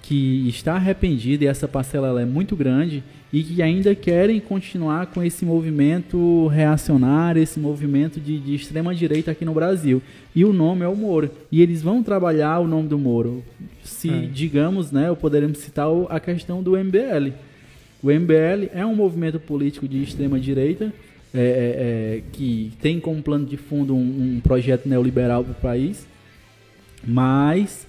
que 0.03 0.49
está 0.49 0.75
arrependida, 0.75 1.45
e 1.45 1.47
essa 1.47 1.69
parcela 1.69 2.09
ela 2.09 2.23
é 2.23 2.25
muito 2.25 2.57
grande, 2.57 3.03
e 3.33 3.43
que 3.43 3.63
ainda 3.63 3.95
querem 3.95 4.41
continuar 4.41 5.07
com 5.07 5.23
esse 5.23 5.45
movimento 5.45 6.49
reacionário, 6.49 7.41
esse 7.41 7.61
movimento 7.61 8.19
de, 8.19 8.39
de 8.39 8.55
extrema-direita 8.55 9.31
aqui 9.31 9.45
no 9.45 9.55
Brasil. 9.55 10.03
E 10.35 10.45
o 10.45 10.53
nome 10.53 10.85
é 10.85 10.89
o 10.89 10.97
Moro. 10.97 11.31
E 11.53 11.63
eles 11.63 11.81
vão 11.81 12.03
trabalhar 12.03 12.59
o 12.59 12.67
nome 12.67 12.89
do 12.89 12.99
Moro. 12.99 13.45
Se, 13.85 14.11
É. 14.11 14.27
digamos, 14.33 14.91
né, 14.91 15.15
poderemos 15.15 15.59
citar 15.59 15.87
a 16.09 16.19
questão 16.19 16.61
do 16.61 16.73
MBL. 16.77 17.33
O 18.03 18.11
MBL 18.11 18.71
é 18.75 18.85
um 18.85 18.97
movimento 18.97 19.39
político 19.39 19.87
de 19.87 20.03
extrema-direita 20.03 20.93
é, 21.33 21.39
é, 21.39 21.43
é, 22.19 22.23
que 22.33 22.73
tem 22.81 22.99
como 22.99 23.23
plano 23.23 23.47
de 23.47 23.57
fundo 23.57 23.95
um, 23.95 24.37
um 24.37 24.41
projeto 24.41 24.89
neoliberal 24.89 25.45
para 25.45 25.53
o 25.53 25.55
país, 25.55 26.05
mas 27.07 27.87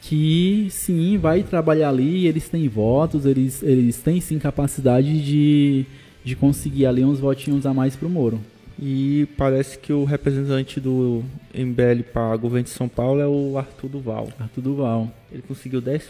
que 0.00 0.68
sim 0.70 1.18
vai 1.18 1.42
trabalhar 1.42 1.88
ali, 1.90 2.26
eles 2.26 2.48
têm 2.48 2.68
votos, 2.68 3.26
eles, 3.26 3.62
eles 3.62 3.96
têm 3.98 4.20
sim 4.20 4.38
capacidade 4.38 5.20
de, 5.24 5.84
de 6.24 6.36
conseguir 6.36 6.86
ali 6.86 7.04
uns 7.04 7.18
votinhos 7.18 7.66
a 7.66 7.74
mais 7.74 7.96
para 7.96 8.06
o 8.06 8.10
Moro. 8.10 8.40
E 8.80 9.26
parece 9.36 9.76
que 9.76 9.92
o 9.92 10.04
representante 10.04 10.78
do 10.78 11.24
MBL 11.52 12.02
para 12.12 12.36
governo 12.36 12.62
de 12.64 12.70
São 12.70 12.88
Paulo 12.88 13.20
é 13.20 13.26
o 13.26 13.58
Arthur 13.58 13.88
Duval. 13.88 14.28
Arthur 14.38 14.60
Duval. 14.60 15.10
Ele 15.32 15.42
conseguiu 15.42 15.82
10% 15.82 16.00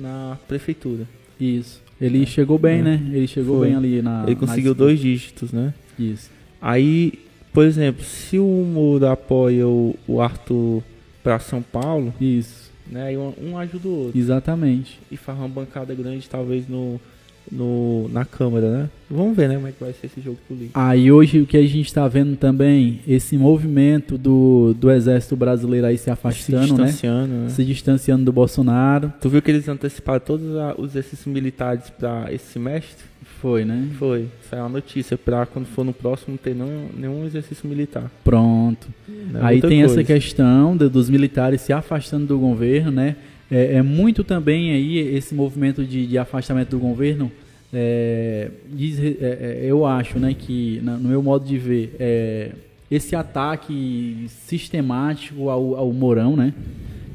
na 0.00 0.38
prefeitura. 0.46 1.08
Isso. 1.40 1.82
Ele 2.00 2.24
chegou 2.24 2.56
bem, 2.56 2.78
É. 2.78 2.82
né? 2.82 3.10
Ele 3.12 3.26
chegou 3.26 3.58
Foi. 3.58 3.66
bem 3.68 3.76
ali 3.76 4.00
na. 4.00 4.22
Ele 4.22 4.34
na 4.34 4.40
conseguiu 4.40 4.72
disputa. 4.74 4.84
dois 4.84 5.00
dígitos, 5.00 5.50
né? 5.52 5.74
Isso. 5.98 6.30
Aí, 6.62 7.14
por 7.52 7.64
exemplo, 7.64 8.04
se 8.04 8.38
o 8.38 8.44
Moro 8.72 9.08
apoia 9.08 9.66
o, 9.66 9.96
o 10.06 10.20
Arthur 10.20 10.84
para 11.24 11.40
São 11.40 11.60
Paulo, 11.60 12.14
Isso. 12.20 12.67
Né? 12.90 13.04
Aí 13.04 13.16
um, 13.16 13.34
um 13.40 13.58
ajuda 13.58 13.88
o 13.88 14.04
outro. 14.04 14.18
Exatamente. 14.18 14.98
E 15.10 15.16
faz 15.16 15.38
uma 15.38 15.48
bancada 15.48 15.94
grande, 15.94 16.28
talvez, 16.28 16.68
no, 16.68 17.00
no, 17.50 18.08
na 18.08 18.24
Câmara, 18.24 18.70
né? 18.70 18.90
Vamos 19.10 19.36
ver, 19.36 19.48
né? 19.48 19.54
Como 19.54 19.66
é 19.66 19.72
que 19.72 19.82
vai 19.82 19.92
ser 19.94 20.06
esse 20.06 20.20
jogo 20.20 20.38
político. 20.46 20.78
Aí 20.78 21.10
hoje 21.10 21.40
o 21.40 21.46
que 21.46 21.56
a 21.56 21.62
gente 21.62 21.86
está 21.86 22.06
vendo 22.06 22.36
também, 22.36 23.00
esse 23.08 23.36
movimento 23.38 24.18
do, 24.18 24.74
do 24.78 24.90
exército 24.90 25.34
brasileiro 25.34 25.86
aí 25.86 25.96
se 25.96 26.10
afastando, 26.10 26.66
se 26.66 26.72
né? 26.72 26.84
distanciando, 26.84 27.34
né? 27.34 27.48
Se 27.48 27.64
distanciando 27.64 28.24
do 28.24 28.32
Bolsonaro. 28.32 29.12
Tu 29.20 29.28
viu 29.30 29.40
que 29.40 29.50
eles 29.50 29.66
anteciparam 29.68 30.20
todos 30.20 30.46
os 30.76 30.90
exercícios 30.90 31.26
militares 31.32 31.88
para 31.90 32.32
esse 32.32 32.52
semestre? 32.52 33.04
Foi, 33.40 33.64
né? 33.64 33.88
Foi. 33.98 34.26
Saiu 34.50 34.64
a 34.64 34.68
notícia 34.68 35.16
para 35.16 35.46
quando 35.46 35.66
for 35.66 35.84
no 35.84 35.92
próximo 35.92 36.32
não 36.32 36.36
ter 36.38 36.56
nenhum, 36.56 36.88
nenhum 36.96 37.24
exercício 37.24 37.68
militar. 37.68 38.10
Pronto. 38.24 38.88
né? 39.08 39.38
Aí 39.42 39.60
tem 39.60 39.82
essa 39.82 39.94
coisa. 39.94 40.12
questão 40.12 40.76
de- 40.76 40.88
dos 40.88 41.08
militares 41.08 41.60
se 41.60 41.72
afastando 41.72 42.26
do 42.26 42.36
governo, 42.38 42.90
né? 42.90 43.14
É, 43.50 43.74
é 43.76 43.82
muito 43.82 44.22
também 44.24 44.72
aí 44.72 44.98
esse 44.98 45.34
movimento 45.34 45.84
de, 45.84 46.06
de 46.06 46.18
afastamento 46.18 46.70
do 46.70 46.78
governo. 46.78 47.30
é, 47.72 48.50
diz- 48.72 48.98
é, 48.98 49.14
é, 49.20 49.60
eu 49.62 49.84
acho, 49.84 50.18
né, 50.18 50.34
que 50.38 50.80
na- 50.82 50.96
no 50.96 51.08
meu 51.10 51.22
modo 51.22 51.44
de 51.46 51.58
ver, 51.58 51.94
é, 52.00 52.52
esse 52.90 53.14
ataque 53.14 54.26
sistemático 54.46 55.50
ao, 55.50 55.76
ao 55.76 55.92
Mourão, 55.92 56.34
né? 56.36 56.54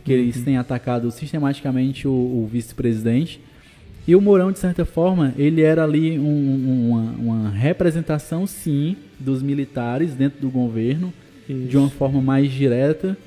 Que 0.05 0.13
eles 0.13 0.41
têm 0.43 0.57
atacado 0.57 1.09
sistematicamente 1.11 2.07
o, 2.07 2.11
o 2.11 2.49
vice-presidente. 2.51 3.39
E 4.07 4.15
o 4.15 4.21
Mourão, 4.21 4.51
de 4.51 4.59
certa 4.59 4.85
forma, 4.85 5.33
ele 5.37 5.61
era 5.61 5.83
ali 5.83 6.19
um- 6.19 6.89
uma, 6.91 7.01
uma 7.37 7.49
representação, 7.49 8.45
sim, 8.45 8.95
dos 9.19 9.41
militares 9.41 10.13
dentro 10.13 10.39
do 10.41 10.49
governo 10.51 11.11
Isso. 11.49 11.67
de 11.67 11.77
uma 11.77 11.89
forma 11.89 12.21
mais 12.21 12.51
direta. 12.51 13.17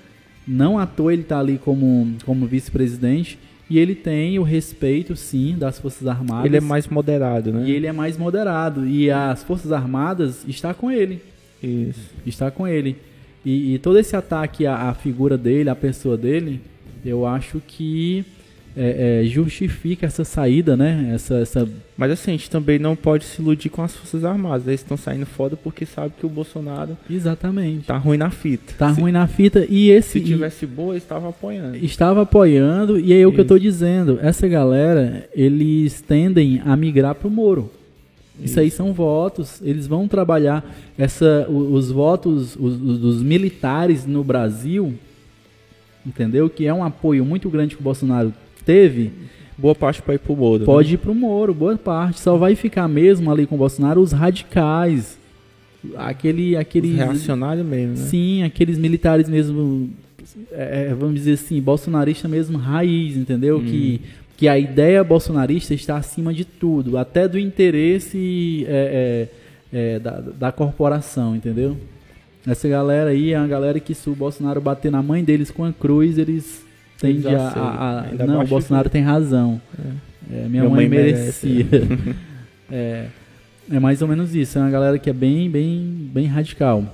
Não 0.47 0.79
à 0.79 0.87
toa 0.87 1.13
ele 1.13 1.23
está 1.23 1.39
ali 1.39 1.59
como, 1.59 2.15
como 2.25 2.47
vice-presidente. 2.47 3.39
E 3.69 3.79
ele 3.81 3.97
tem 3.97 4.39
o 4.39 4.45
respeito, 4.45 5.17
sim, 5.17 5.57
das 5.59 5.81
Forças 5.81 6.07
Armadas. 6.07 6.47
Ele 6.47 6.57
é 6.57 6.61
mais 6.61 6.87
moderado, 6.87 7.53
né? 7.53 7.65
E 7.67 7.73
ele 7.73 7.87
é 7.87 7.93
mais 7.93 8.17
moderado. 8.17 8.87
E 8.87 9.11
as 9.11 9.43
Forças 9.43 9.73
Armadas 9.73 10.45
está 10.47 10.73
com 10.73 10.91
ele. 10.91 11.21
Isso. 11.61 12.11
Está 12.25 12.49
com 12.51 12.69
ele. 12.69 12.97
E, 13.45 13.75
e 13.75 13.79
todo 13.81 13.99
esse 13.99 14.15
ataque 14.15 14.67
à, 14.67 14.89
à 14.89 14.95
figura 14.95 15.37
dele, 15.37 15.69
à 15.69 15.75
pessoa 15.75 16.17
dele, 16.17 16.61
eu 17.05 17.27
acho 17.27 17.61
que 17.67 18.25
é, 18.77 19.23
é, 19.23 19.27
justifica 19.27 20.05
essa 20.05 20.23
saída, 20.25 20.77
né? 20.77 21.11
Essa, 21.15 21.37
essa 21.39 21.69
Mas 21.97 22.11
assim, 22.11 22.33
a 22.33 22.35
gente 22.35 22.51
também 22.51 22.79
não 22.79 22.95
pode 22.95 23.25
se 23.25 23.41
iludir 23.41 23.71
com 23.71 23.83
as 23.83 23.97
Forças 23.97 24.23
Armadas. 24.25 24.67
Eles 24.67 24.81
estão 24.81 24.97
saindo 24.99 25.25
fora 25.25 25.57
porque 25.57 25.87
sabe 25.87 26.13
que 26.21 26.27
o 26.27 26.29
Bolsonaro 26.29 26.97
Exatamente. 27.09 27.87
tá 27.87 27.97
ruim 27.97 28.19
na 28.19 28.31
fita. 28.31 28.75
Tá 28.79 28.93
se, 28.95 29.01
ruim 29.01 29.13
na 29.13 29.27
fita. 29.27 29.67
E 29.71 29.89
esse. 29.91 30.11
Se 30.11 30.21
tivesse 30.21 30.67
boa, 30.67 30.93
eles 30.93 31.03
estavam 31.03 31.31
apoiando. 31.31 31.77
estava 31.77 32.23
apoiando, 32.23 33.01
e 33.01 33.13
aí 33.15 33.23
é 33.23 33.27
o 33.27 33.33
que 33.33 33.39
eu 33.41 33.45
Isso. 33.45 33.49
tô 33.55 33.59
dizendo, 33.59 34.19
essa 34.21 34.47
galera, 34.47 35.27
eles 35.35 36.03
tendem 36.03 36.61
a 36.65 36.77
migrar 36.77 37.15
pro 37.15 37.31
Moro. 37.31 37.71
Isso, 38.39 38.61
aí 38.61 38.71
são 38.71 38.93
votos, 38.93 39.63
eles 39.63 39.87
vão 39.87 40.07
trabalhar 40.07 40.63
essa, 40.99 41.47
os 41.49 41.91
votos 41.91 42.55
os- 42.61 42.79
os- 42.79 42.99
dos 42.99 43.23
militares 43.23 44.05
no 44.05 44.23
Brasil, 44.23 44.93
entendeu? 46.07 46.49
Que 46.51 46.67
é 46.67 46.75
um 46.75 46.85
apoio 46.85 47.25
muito 47.25 47.49
grande 47.49 47.75
que 47.75 47.81
o 47.81 47.85
Bolsonaro 47.85 48.35
teve, 48.67 49.13
Boa 49.59 49.75
parte 49.75 50.03
para 50.03 50.15
ir 50.15 50.19
pro 50.19 50.37
Moro. 50.37 50.59
né? 50.61 50.67
pode 50.67 50.95
ir 50.95 50.99
pro 50.99 51.15
Moro, 51.15 51.55
boa 51.55 51.77
parte. 51.79 52.21
Só 52.21 52.37
vai 52.37 52.55
ficar 52.55 52.87
mesmo 52.87 53.31
ali 53.31 53.47
com 53.47 53.55
o 53.55 53.59
Bolsonaro 53.59 54.03
os 54.03 54.13
radicais, 54.13 55.19
aquele, 55.97 56.55
Os 56.55 56.61
aqueles 56.61 56.95
reacionários 56.95 57.65
mesmo, 57.65 57.97
né? 57.97 58.05
Sim, 58.05 58.43
aqueles 58.43 58.77
militares 58.77 59.29
mesmo, 59.29 59.89
é, 60.53 60.95
vamos 60.95 61.15
dizer 61.15 61.33
assim, 61.33 61.61
bolsonarista 61.61 62.29
mesmo 62.29 62.59
raiz, 62.59 63.17
entendeu? 63.17 63.59
Hum. 63.59 63.65
Que, 63.65 64.01
que 64.37 64.47
a 64.47 64.59
ideia 64.59 65.03
bolsonarista 65.03 65.73
está 65.73 65.97
acima 65.97 66.35
de 66.35 66.45
tudo, 66.45 66.99
até 66.99 67.27
do 67.27 67.39
interesse 67.39 68.67
é, 68.69 69.29
é, 69.73 69.95
é, 69.95 69.99
da, 69.99 70.21
da 70.21 70.53
corporação, 70.53 71.35
entendeu? 71.35 71.79
Essa 72.47 72.69
galera 72.69 73.11
aí 73.11 73.33
é 73.33 73.39
uma 73.39 73.49
galera 73.49 73.81
que 73.81 73.95
se 73.95 74.09
o 74.11 74.15
Bolsonaro 74.15 74.61
bater 74.61 74.93
na 74.93 75.03
mãe 75.03 75.25
deles 75.25 75.51
com 75.51 75.65
a 75.65 75.73
cruz, 75.73 76.19
eles 76.19 76.66
tendem 76.99 77.17
Eles 77.33 77.41
a... 77.41 77.49
a- 77.49 78.01
a- 78.01 78.27
não, 78.27 78.43
o 78.43 78.47
Bolsonaro 78.47 78.89
tem 78.89 79.03
razão. 79.03 79.61
É, 79.79 80.35
minha, 80.35 80.49
Minha 80.49 80.63
mãe, 80.65 80.73
mãe 80.73 80.89
merece, 80.89 81.47
merecia. 81.47 82.17
é, 82.71 83.07
é 83.71 83.81
mais 83.81 84.03
ou 84.03 84.09
menos 84.09 84.35
isso. 84.35 84.59
É 84.59 84.63
uma 84.63 84.71
galera 84.71 84.99
que 84.99 85.09
é 85.11 85.13
bem, 85.13 85.51
bem, 85.51 86.11
bem 86.13 86.27
radical. 86.27 86.85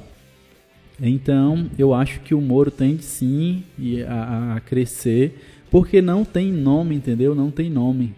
Então, 1.00 1.66
eu 1.78 1.92
acho 1.94 2.20
que 2.20 2.34
o 2.34 2.40
Moro 2.40 2.70
tende 2.70 3.02
sim 3.02 3.64
a, 4.08 4.56
a 4.56 4.60
crescer, 4.60 5.38
porque 5.70 6.00
não 6.00 6.24
tem 6.24 6.52
nome, 6.52 6.94
entendeu? 6.94 7.34
Não 7.34 7.50
tem 7.50 7.68
nome. 7.70 8.14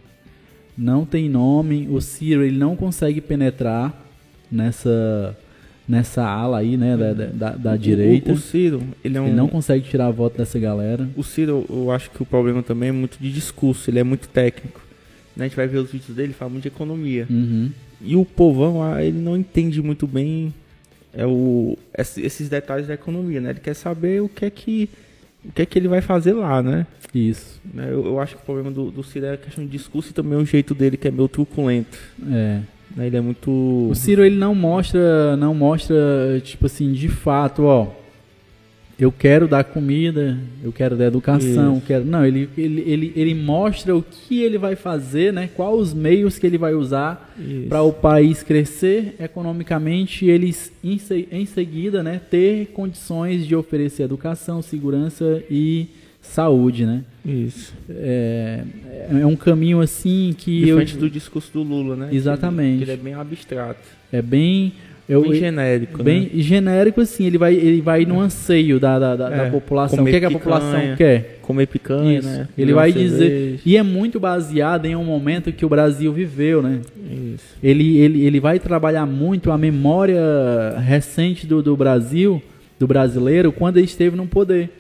Não 0.77 1.05
tem 1.05 1.29
nome. 1.29 1.89
O 1.89 2.01
Ciro 2.01 2.43
ele 2.43 2.59
não 2.59 2.75
consegue 2.77 3.21
penetrar 3.21 3.95
nessa 4.51 5.37
nessa 5.89 6.25
ala 6.25 6.59
aí, 6.59 6.77
né, 6.77 6.97
da, 6.97 7.13
da, 7.13 7.51
da 7.57 7.77
direita. 7.77 8.31
O, 8.33 8.35
o 8.35 8.39
Ciro, 8.39 8.83
ele 9.05 9.17
é 9.19 9.21
um. 9.21 9.27
Ele 9.27 9.35
não 9.37 9.49
consegue 9.49 9.87
tirar 9.89 10.07
a 10.07 10.11
voto 10.11 10.39
dessa 10.39 10.59
galera. 10.59 11.09
O 11.17 11.23
Ciro, 11.23 11.65
eu 11.69 11.91
acho 11.91 12.11
que 12.11 12.23
o 12.23 12.27
problema 12.27 12.63
também 12.63 12.89
é 12.89 12.93
muito 12.93 13.19
de 13.21 13.31
discurso, 13.33 13.91
ele 13.91 13.99
é 13.99 14.05
muito 14.05 14.29
técnico. 14.29 14.81
Né, 15.37 15.45
A 15.45 15.49
gente 15.49 15.57
vai 15.57 15.67
ver 15.67 15.79
os 15.79 15.91
vídeos 15.91 16.15
dele, 16.17 16.29
ele 16.29 16.35
fala 16.35 16.51
muito 16.51 16.63
de 16.63 16.69
economia. 16.69 17.27
Uhum. 17.29 17.71
E 18.01 18.17
o 18.17 18.25
povão, 18.25 18.99
ele 19.01 19.19
não 19.19 19.37
entende 19.37 19.81
muito 19.83 20.07
bem 20.07 20.53
é 21.17 21.25
o, 21.25 21.79
esse- 21.97 22.23
esses 22.23 22.49
detalhes 22.49 22.89
da 22.89 22.95
economia, 22.95 23.41
né? 23.41 23.51
Ele 23.51 23.61
quer 23.61 23.75
saber 23.75 24.21
o 24.21 24.29
que 24.29 24.45
é 24.45 24.51
que, 24.51 24.89
o 25.45 25.53
que, 25.53 25.63
é 25.63 25.67
que 25.67 25.79
ele 25.79 25.87
vai 25.87 26.01
fazer 26.01 26.33
lá, 26.33 26.61
né? 26.61 26.87
Isso. 27.15 27.61
Né, 27.73 27.87
Eu, 27.89 28.05
eu 28.05 28.21
acho 28.21 28.35
que 28.35 28.43
o 28.43 28.45
problema 28.45 28.69
do, 28.73 28.91
do 28.91 29.05
Ciro 29.05 29.27
é 29.27 29.35
a 29.35 29.37
questão 29.37 29.65
de 29.65 29.71
discurso 29.71 30.11
e 30.11 30.13
também 30.13 30.37
o 30.37 30.45
jeito 30.45 30.75
dele, 30.75 30.97
que 30.97 31.07
é 31.07 31.13
meio 31.13 31.29
truculento. 31.29 31.97
É. 32.33 32.61
Né? 32.95 33.07
Ele 33.07 33.17
é 33.17 33.21
muito... 33.21 33.51
O 33.91 33.95
Ciro 33.95 34.25
ele 34.25 34.37
não 34.37 34.55
mostra, 34.55 35.37
não 35.37 35.55
mostra 35.55 35.97
tipo 36.43 36.67
assim, 36.67 36.93
de 36.93 37.09
fato, 37.09 37.65
ó, 37.65 37.89
eu 38.99 39.11
quero 39.11 39.49
dar 39.49 39.65
comida, 39.65 40.39
eu 40.63 40.73
quero 40.73 40.97
dar 40.97 41.07
educação, 41.07 41.77
Isso. 41.79 41.87
quero, 41.87 42.05
não, 42.05 42.25
ele, 42.25 42.49
ele, 42.57 42.81
ele, 42.87 43.13
ele 43.17 43.35
mostra 43.35 43.97
o 43.97 44.03
que 44.03 44.41
ele 44.41 44.57
vai 44.57 44.77
fazer, 44.77 45.33
né? 45.33 45.51
Quais 45.55 45.75
os 45.75 45.95
meios 45.95 46.39
que 46.39 46.47
ele 46.47 46.57
vai 46.57 46.75
usar 46.75 47.35
para 47.69 47.83
o 47.83 47.93
país 47.93 48.43
crescer 48.45 49.17
economicamente 49.19 50.25
e 50.25 50.31
eles 50.31 50.73
em, 50.83 51.01
em 51.33 51.45
seguida, 51.45 52.03
né, 52.03 52.21
ter 52.31 52.67
condições 52.67 53.47
de 53.47 53.57
oferecer 53.57 54.05
educação, 54.05 54.63
segurança 54.63 55.43
e 55.51 55.89
saúde, 56.25 56.85
né? 56.87 57.03
Isso. 57.25 57.73
É, 57.91 58.63
é 59.21 59.27
um 59.27 59.37
caminho 59.37 59.81
assim 59.81 60.35
que 60.37 60.61
eu, 60.69 60.79
Diferente 60.79 60.97
do 60.97 61.11
discurso 61.11 61.51
do 61.53 61.63
Lula, 61.63 61.97
né? 61.97 62.05
Que 62.07 62.11
ele- 62.13 62.17
Exatamente. 62.19 62.79
Que 62.79 62.85
ele 62.85 62.93
é 62.93 62.97
bem 62.97 63.15
abstrato. 63.15 63.81
é 64.13 64.21
bem 64.23 64.73
eu, 65.07 65.21
bem 65.23 65.35
genérico, 65.35 66.03
bem 66.03 66.23
né? 66.23 66.29
genérico 66.37 66.99
assim, 67.03 67.27
ele 67.27 67.37
vai 67.37 67.55
ele 67.55 67.83
vai 67.83 68.07
no 68.07 68.19
anseio 68.21 68.81
da, 68.81 68.99
da, 68.99 69.15
da, 69.17 69.29
da 69.29 69.37
É, 69.45 69.51
população. 69.51 70.03
O 70.03 70.07
que, 70.07 70.17
é 70.17 70.21
que 70.21 70.25
a 70.25 70.29
picanha. 70.31 70.39
população 70.61 70.97
quer? 70.97 71.39
Comer 71.43 71.67
picanha, 71.67 72.19
Isso. 72.21 72.29
né? 72.29 72.49
Ele 72.57 72.73
vai 72.73 72.91
dizer 72.91 73.61
e 73.67 73.77
é 73.77 73.83
muito 73.83 74.19
baseado 74.19 74.87
em 74.87 74.97
um 74.97 75.05
momento 75.05 75.53
que 75.53 75.65
o 75.65 75.69
Brasil 75.69 76.11
viveu, 76.11 76.63
né? 76.63 76.81
Isso. 77.35 77.45
Ele, 77.63 77.99
ele, 77.99 78.25
ele 78.25 78.41
vai 78.41 78.59
trabalhar 78.59 79.05
muito 79.05 79.51
a 79.51 79.59
memória 79.59 80.19
recente 80.79 81.47
do, 81.47 81.63
do 81.63 81.77
Brasil, 81.77 82.43
do 82.79 82.87
brasileiro, 82.87 83.53
quando 83.53 83.77
ele 83.77 83.85
esteve 83.87 84.17
no 84.17 84.27
poder. 84.27 84.71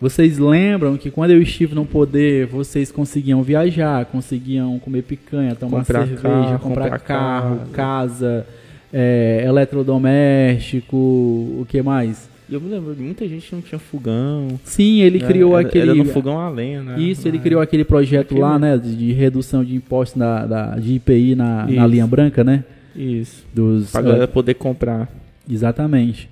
Vocês 0.00 0.38
lembram 0.38 0.96
que 0.96 1.10
quando 1.10 1.32
eu 1.32 1.42
estive 1.42 1.74
no 1.74 1.84
poder, 1.84 2.46
vocês 2.46 2.90
conseguiam 2.90 3.42
viajar, 3.42 4.06
conseguiam 4.06 4.78
comer 4.78 5.02
picanha, 5.02 5.54
tomar 5.54 5.78
Comprar 5.80 6.06
cerveja, 6.06 6.22
carro, 6.22 6.58
comprar, 6.58 6.84
comprar 6.84 6.98
carro, 7.00 7.56
casa. 7.56 7.70
casa, 7.72 8.46
é, 8.92 9.44
eletrodoméstico, 9.46 10.96
o 10.96 11.66
que 11.68 11.82
mais? 11.82 12.28
Eu 12.50 12.60
me 12.60 12.68
lembro 12.68 12.94
de 12.94 13.02
muita 13.02 13.28
gente 13.28 13.46
que 13.48 13.54
não 13.54 13.62
tinha 13.62 13.78
fogão. 13.78 14.58
Sim, 14.64 15.02
ele 15.02 15.18
né? 15.20 15.26
criou 15.26 15.56
Era- 15.56 15.68
aquele. 15.68 15.90
Era 15.90 15.94
no 15.94 16.04
fogão 16.06 16.38
a 16.40 16.48
lenha, 16.48 16.82
né? 16.82 16.98
Isso, 16.98 17.28
ele 17.28 17.36
Na 17.38 17.44
criou 17.44 17.60
aquele 17.60 17.84
projeto 17.84 18.28
Aquele- 18.28 18.40
lá, 18.40 18.58
né, 18.58 18.76
de, 18.76 18.96
de 18.96 19.12
redução 19.12 19.64
de 19.64 19.76
impostos 19.76 20.18
da, 20.18 20.46
da- 20.46 20.76
de 20.76 20.94
IPI 20.94 21.34
na, 21.36 21.66
na 21.66 21.86
linha 21.86 22.06
branca, 22.06 22.42
né? 22.42 22.64
Isso. 22.96 23.44
Dos, 23.54 23.92
Pra 23.92 24.02
galera 24.02 24.26
poder 24.26 24.54
comprar. 24.54 25.08
Exatamente. 25.48 26.28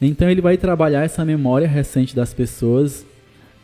Então 0.00 0.28
ele 0.28 0.40
vai 0.42 0.56
trabalhar 0.58 1.04
essa 1.04 1.24
memória 1.24 1.66
recente 1.68 2.14
das 2.14 2.34
pessoas 2.34 3.06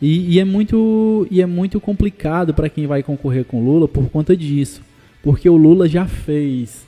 e, 0.01 0.35
e 0.35 0.39
é 0.39 0.45
muito 0.45 1.27
e 1.29 1.41
é 1.41 1.45
muito 1.45 1.79
complicado 1.79 2.53
para 2.53 2.69
quem 2.69 2.87
vai 2.87 3.03
concorrer 3.03 3.45
com 3.45 3.63
Lula 3.63 3.87
por 3.87 4.09
conta 4.09 4.35
disso, 4.35 4.81
porque 5.23 5.49
o 5.49 5.57
Lula 5.57 5.87
já 5.87 6.05
fez. 6.05 6.87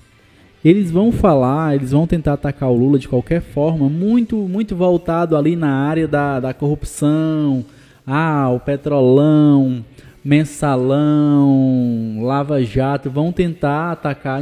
Eles 0.64 0.92
vão 0.92 1.12
falar, 1.12 1.76
eles 1.76 1.92
vão 1.92 2.06
tentar 2.06 2.34
atacar 2.34 2.70
o 2.70 2.76
Lula 2.76 3.00
de 3.00 3.08
qualquer 3.08 3.42
forma, 3.42 3.90
muito 3.90 4.38
muito 4.38 4.76
voltado 4.76 5.36
ali 5.36 5.56
na 5.56 5.74
área 5.88 6.08
da, 6.08 6.40
da 6.40 6.54
corrupção, 6.54 7.66
ah, 8.06 8.50
o 8.50 8.60
petrolão, 8.60 9.84
mensalão, 10.24 12.20
lava 12.22 12.64
jato, 12.64 13.10
vão 13.10 13.32
tentar 13.32 13.92
atacar 13.92 14.42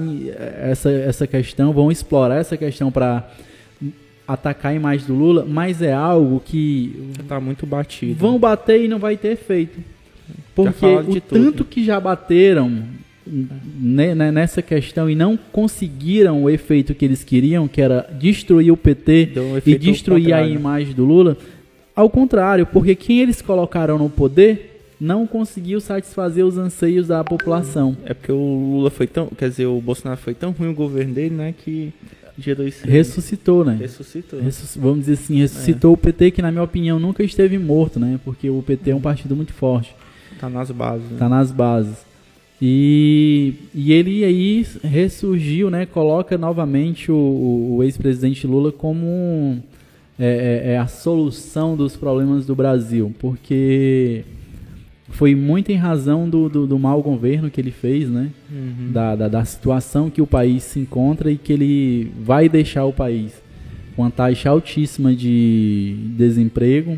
essa, 0.62 0.91
essa 0.91 1.25
questão, 1.25 1.71
vão 1.71 1.91
explorar 1.91 2.36
essa 2.36 2.58
questão 2.58 2.91
para 2.91 3.27
atacar 4.29 4.71
a 4.71 4.75
imagem 4.75 5.07
do 5.07 5.15
Lula, 5.15 5.43
mas 5.47 5.81
é 5.81 5.91
algo 5.91 6.39
que 6.39 7.11
tá 7.27 7.39
muito 7.39 7.65
batido. 7.65 8.13
vão 8.13 8.37
bater 8.37 8.83
e 8.83 8.87
não 8.87 8.99
vai 8.99 9.17
ter 9.17 9.29
efeito. 9.29 9.79
Porque 10.53 10.85
o 10.85 11.19
tanto 11.19 11.65
que 11.65 11.83
já 11.83 11.99
bateram 11.99 12.83
né, 13.25 14.13
né, 14.13 14.31
nessa 14.31 14.61
questão 14.61 15.09
e 15.09 15.15
não 15.15 15.37
conseguiram 15.51 16.43
o 16.43 16.49
efeito 16.49 16.93
que 16.93 17.05
eles 17.05 17.23
queriam, 17.23 17.67
que 17.67 17.81
era 17.81 18.07
destruir 18.19 18.71
o 18.71 18.77
PT 18.77 19.31
e 19.65 19.75
destruir 19.77 20.31
a 20.33 20.47
imagem 20.47 20.93
do 20.93 21.05
Lula, 21.05 21.35
ao 21.95 22.09
contrário, 22.09 22.67
porque 22.67 22.93
quem 22.93 23.21
eles 23.21 23.41
colocaram 23.41 23.97
no 23.97 24.09
poder 24.11 24.69
não 24.99 25.25
conseguiu 25.25 25.79
satisfazer 25.79 26.45
os 26.45 26.57
anseios 26.57 27.07
da 27.07 27.23
população. 27.23 27.97
É 28.05 28.13
porque 28.13 28.31
o 28.31 28.73
Lula 28.75 28.91
foi 28.91 29.07
tão. 29.07 29.27
Quer 29.27 29.49
dizer, 29.49 29.65
o 29.65 29.79
Bolsonaro 29.79 30.19
foi 30.19 30.33
tão 30.33 30.51
ruim 30.51 30.69
o 30.69 30.73
governo 30.73 31.13
dele, 31.13 31.33
né? 31.33 31.53
Que 31.57 31.93
Ressuscitou, 32.91 33.63
né? 33.65 33.78
Ressuscitou. 33.80 34.39
Ressusc- 34.41 34.78
Vamos 34.80 34.99
dizer 35.02 35.13
assim, 35.13 35.38
ressuscitou 35.39 35.93
o 35.93 35.97
PT 35.97 36.32
que 36.32 36.41
na 36.41 36.52
minha 36.52 36.63
opinião 36.63 36.99
nunca 36.99 37.23
esteve 37.23 37.58
morto, 37.58 37.99
né? 37.99 38.19
Porque 38.25 38.49
o 38.49 38.62
PT 38.62 38.91
é 38.91 38.95
um 38.95 39.02
partido 39.02 39.36
muito 39.36 39.54
forte. 39.54 39.95
Tá 40.39 40.49
nas 40.49 40.71
bases. 40.71 41.10
Né? 41.12 41.17
Tá 41.19 41.28
nas 41.30 41.52
bases. 41.52 41.97
E, 42.62 43.54
e 43.73 43.93
ele 43.93 44.23
aí 44.25 44.65
ressurgiu, 44.84 45.69
né? 45.69 45.86
Coloca 45.86 46.38
novamente 46.38 47.10
o, 47.12 47.15
o- 47.15 47.75
o 47.78 47.84
ex-presidente 47.84 48.45
Lula 48.45 48.71
como 48.71 49.06
um- 49.06 49.60
é, 50.19 50.63
é- 50.65 50.71
é 50.73 50.78
a 50.78 50.88
solução 50.88 51.78
dos 51.78 51.95
problemas 51.95 52.45
do 52.45 52.54
Brasil, 52.54 53.13
porque 53.19 54.23
foi 55.10 55.36
muito 55.36 55.72
em 55.72 55.76
razão 55.76 56.30
do, 56.30 56.48
do, 56.48 56.67
do 56.67 56.80
mau 56.80 57.02
governo 57.02 57.50
que 57.50 57.60
ele 57.60 57.72
fez, 57.72 58.10
né? 58.10 58.30
Uhum. 58.52 58.91
Da, 58.91 59.15
da, 59.15 59.28
da 59.28 59.45
situação 59.45 60.10
que 60.10 60.22
o 60.22 60.28
país 60.28 60.63
se 60.63 60.80
encontra 60.80 61.32
e 61.32 61.38
que 61.38 61.52
ele 61.52 62.12
vai 62.22 62.48
deixar 62.48 62.86
o 62.86 62.93
país 62.93 63.34
com 63.95 64.04
uma 64.04 64.12
taxa 64.12 64.50
altíssima 64.50 65.13
de 65.13 65.95
desemprego, 66.15 66.98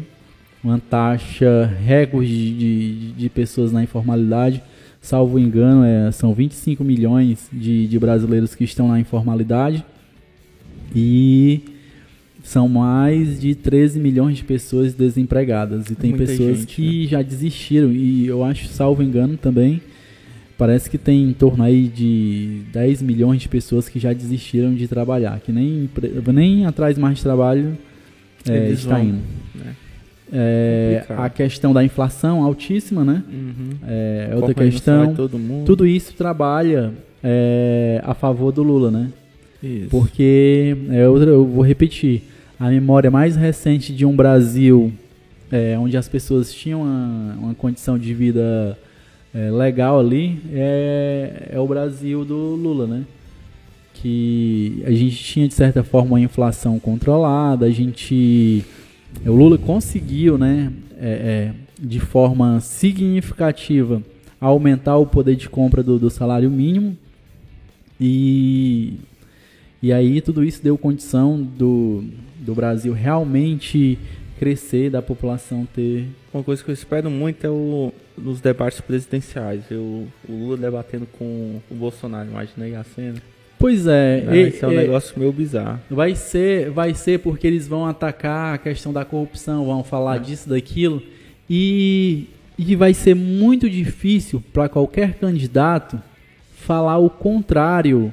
uma 0.64 0.78
taxa 0.78 1.66
recorde 1.84 2.28
de, 2.28 2.58
de, 2.58 3.12
de 3.14 3.30
pessoas 3.30 3.72
na 3.72 3.82
informalidade. 3.82 4.62
Salvo 5.02 5.40
engano, 5.40 5.84
é, 5.84 6.12
são 6.12 6.32
25 6.32 6.84
milhões 6.84 7.50
de, 7.52 7.88
de 7.88 7.98
brasileiros 7.98 8.54
que 8.54 8.64
estão 8.64 8.88
na 8.88 9.00
informalidade 9.00 9.84
e 10.96 11.62
são 12.44 12.68
mais 12.68 13.40
de 13.40 13.56
13 13.56 14.00
milhões 14.00 14.38
de 14.38 14.44
pessoas 14.44 14.94
desempregadas. 14.94 15.90
E 15.90 15.96
tem 15.96 16.12
Muita 16.12 16.26
pessoas 16.26 16.60
gente, 16.60 16.76
que 16.76 17.08
já 17.08 17.22
desistiram. 17.22 17.92
E 17.92 18.28
eu 18.28 18.44
acho, 18.44 18.68
salvo 18.68 19.04
engano 19.04 19.38
também, 19.38 19.82
parece 20.58 20.90
que 20.90 20.98
tem 20.98 21.24
em 21.24 21.34
torno 21.34 21.64
aí 21.64 21.88
de 21.88 22.62
10 22.74 23.02
milhões 23.02 23.42
de 23.42 23.48
pessoas 23.48 23.88
que 23.88 24.00
já 24.00 24.14
desistiram 24.14 24.74
de 24.74 24.88
trabalhar, 24.88 25.40
que 25.40 25.52
nem, 25.52 25.90
nem 26.34 26.66
atrás 26.66 26.98
mais 26.98 27.18
de 27.18 27.24
trabalho 27.24 27.78
é, 28.48 28.70
está 28.70 28.96
vão, 28.96 29.04
indo. 29.04 29.20
né? 29.56 29.76
É, 30.34 31.04
a 31.10 31.30
questão 31.30 31.74
da 31.74 31.84
inflação 31.84 32.42
altíssima, 32.42 33.04
né? 33.04 33.22
Uhum. 33.30 33.70
É, 33.86 34.30
outra 34.34 34.54
questão. 34.54 35.14
Tudo 35.66 35.86
isso 35.86 36.14
trabalha 36.14 36.94
é, 37.22 38.02
a 38.04 38.14
favor 38.14 38.52
do 38.52 38.64
Lula, 38.64 38.90
né? 38.90 39.10
Isso. 39.62 39.90
Porque, 39.90 40.76
é 40.90 41.02
eu 41.02 41.46
vou 41.46 41.64
repetir, 41.64 42.24
a 42.62 42.70
memória 42.70 43.10
mais 43.10 43.36
recente 43.36 43.92
de 43.92 44.06
um 44.06 44.16
Brasil 44.16 44.94
é, 45.52 45.76
onde 45.80 45.98
as 45.98 46.08
pessoas 46.08 46.54
tinham 46.54 46.84
uma, 46.84 47.36
uma 47.40 47.56
condição 47.56 47.98
de 47.98 48.14
vida 48.14 48.78
é, 49.34 49.50
legal 49.50 50.00
ali 50.00 50.40
é, 50.54 51.50
é 51.54 51.60
o 51.60 51.66
Brasil 51.66 52.24
do 52.24 52.36
Lula, 52.36 52.86
né? 52.86 53.04
Que 53.96 54.84
a 54.86 54.92
gente 54.92 55.16
tinha, 55.16 55.48
de 55.48 55.56
certa 55.56 55.84
forma, 55.84 56.12
uma 56.12 56.22
inflação 56.22 56.80
controlada, 56.80 57.66
a 57.66 57.72
gente... 57.72 58.64
O 59.26 59.32
Lula 59.32 59.58
conseguiu, 59.58 60.38
né, 60.38 60.72
é, 61.00 61.10
é, 61.10 61.54
de 61.80 62.00
forma 62.00 62.60
significativa, 62.60 64.04
aumentar 64.40 64.98
o 64.98 65.08
poder 65.08 65.36
de 65.36 65.50
compra 65.50 65.82
do, 65.82 65.98
do 65.98 66.12
salário 66.12 66.50
mínimo 66.52 66.96
e, 68.00 69.00
e 69.82 69.92
aí 69.92 70.22
tudo 70.22 70.44
isso 70.44 70.64
deu 70.64 70.78
condição 70.78 71.42
do, 71.42 72.04
do 72.42 72.54
Brasil 72.56 72.92
realmente 72.94 73.98
crescer, 74.40 74.90
da 74.90 75.02
população 75.02 75.66
ter. 75.72 76.08
Uma 76.34 76.44
coisa 76.44 76.64
que 76.64 76.70
eu 76.70 76.74
espero 76.74 77.10
muito 77.12 77.46
é 77.46 77.50
o, 77.50 77.94
nos 78.18 78.42
debates 78.42 78.82
presidenciais. 78.82 79.62
Eu, 79.70 80.08
o 80.28 80.32
Lula 80.32 80.58
debatendo 80.58 81.06
com 81.18 81.60
o 81.70 81.76
Bolsonaro, 81.76 82.28
imagina 82.30 82.66
aí 82.66 82.76
a 82.76 82.84
cena. 82.84 83.22
Pois 83.60 83.86
é, 83.86 84.22
Né? 84.22 84.38
e- 84.38 84.48
Isso 84.50 84.66
é 84.66 84.68
um 84.68 84.72
e- 84.72 84.78
negócio 84.78 85.20
meio 85.20 85.32
bizarro. 85.32 85.80
vai 85.90 86.16
ser, 86.16 86.72
vai 86.72 86.96
ser 86.96 87.20
porque 87.20 87.46
eles 87.46 87.68
vão 87.68 87.86
atacar 87.86 88.56
a 88.56 88.58
questão 88.58 88.92
da 88.92 89.06
corrupção, 89.06 89.66
vão 89.66 89.84
falar 89.84 90.16
É. 90.16 90.20
disso, 90.20 90.50
daquilo, 90.50 91.04
e, 91.48 92.26
e 92.58 92.76
vai 92.76 92.96
ser 92.96 93.14
muito 93.16 93.70
difícil 93.70 94.42
para 94.52 94.68
qualquer 94.68 95.14
candidato 95.20 96.02
falar 96.56 96.98
o 96.98 97.10
contrário 97.12 98.12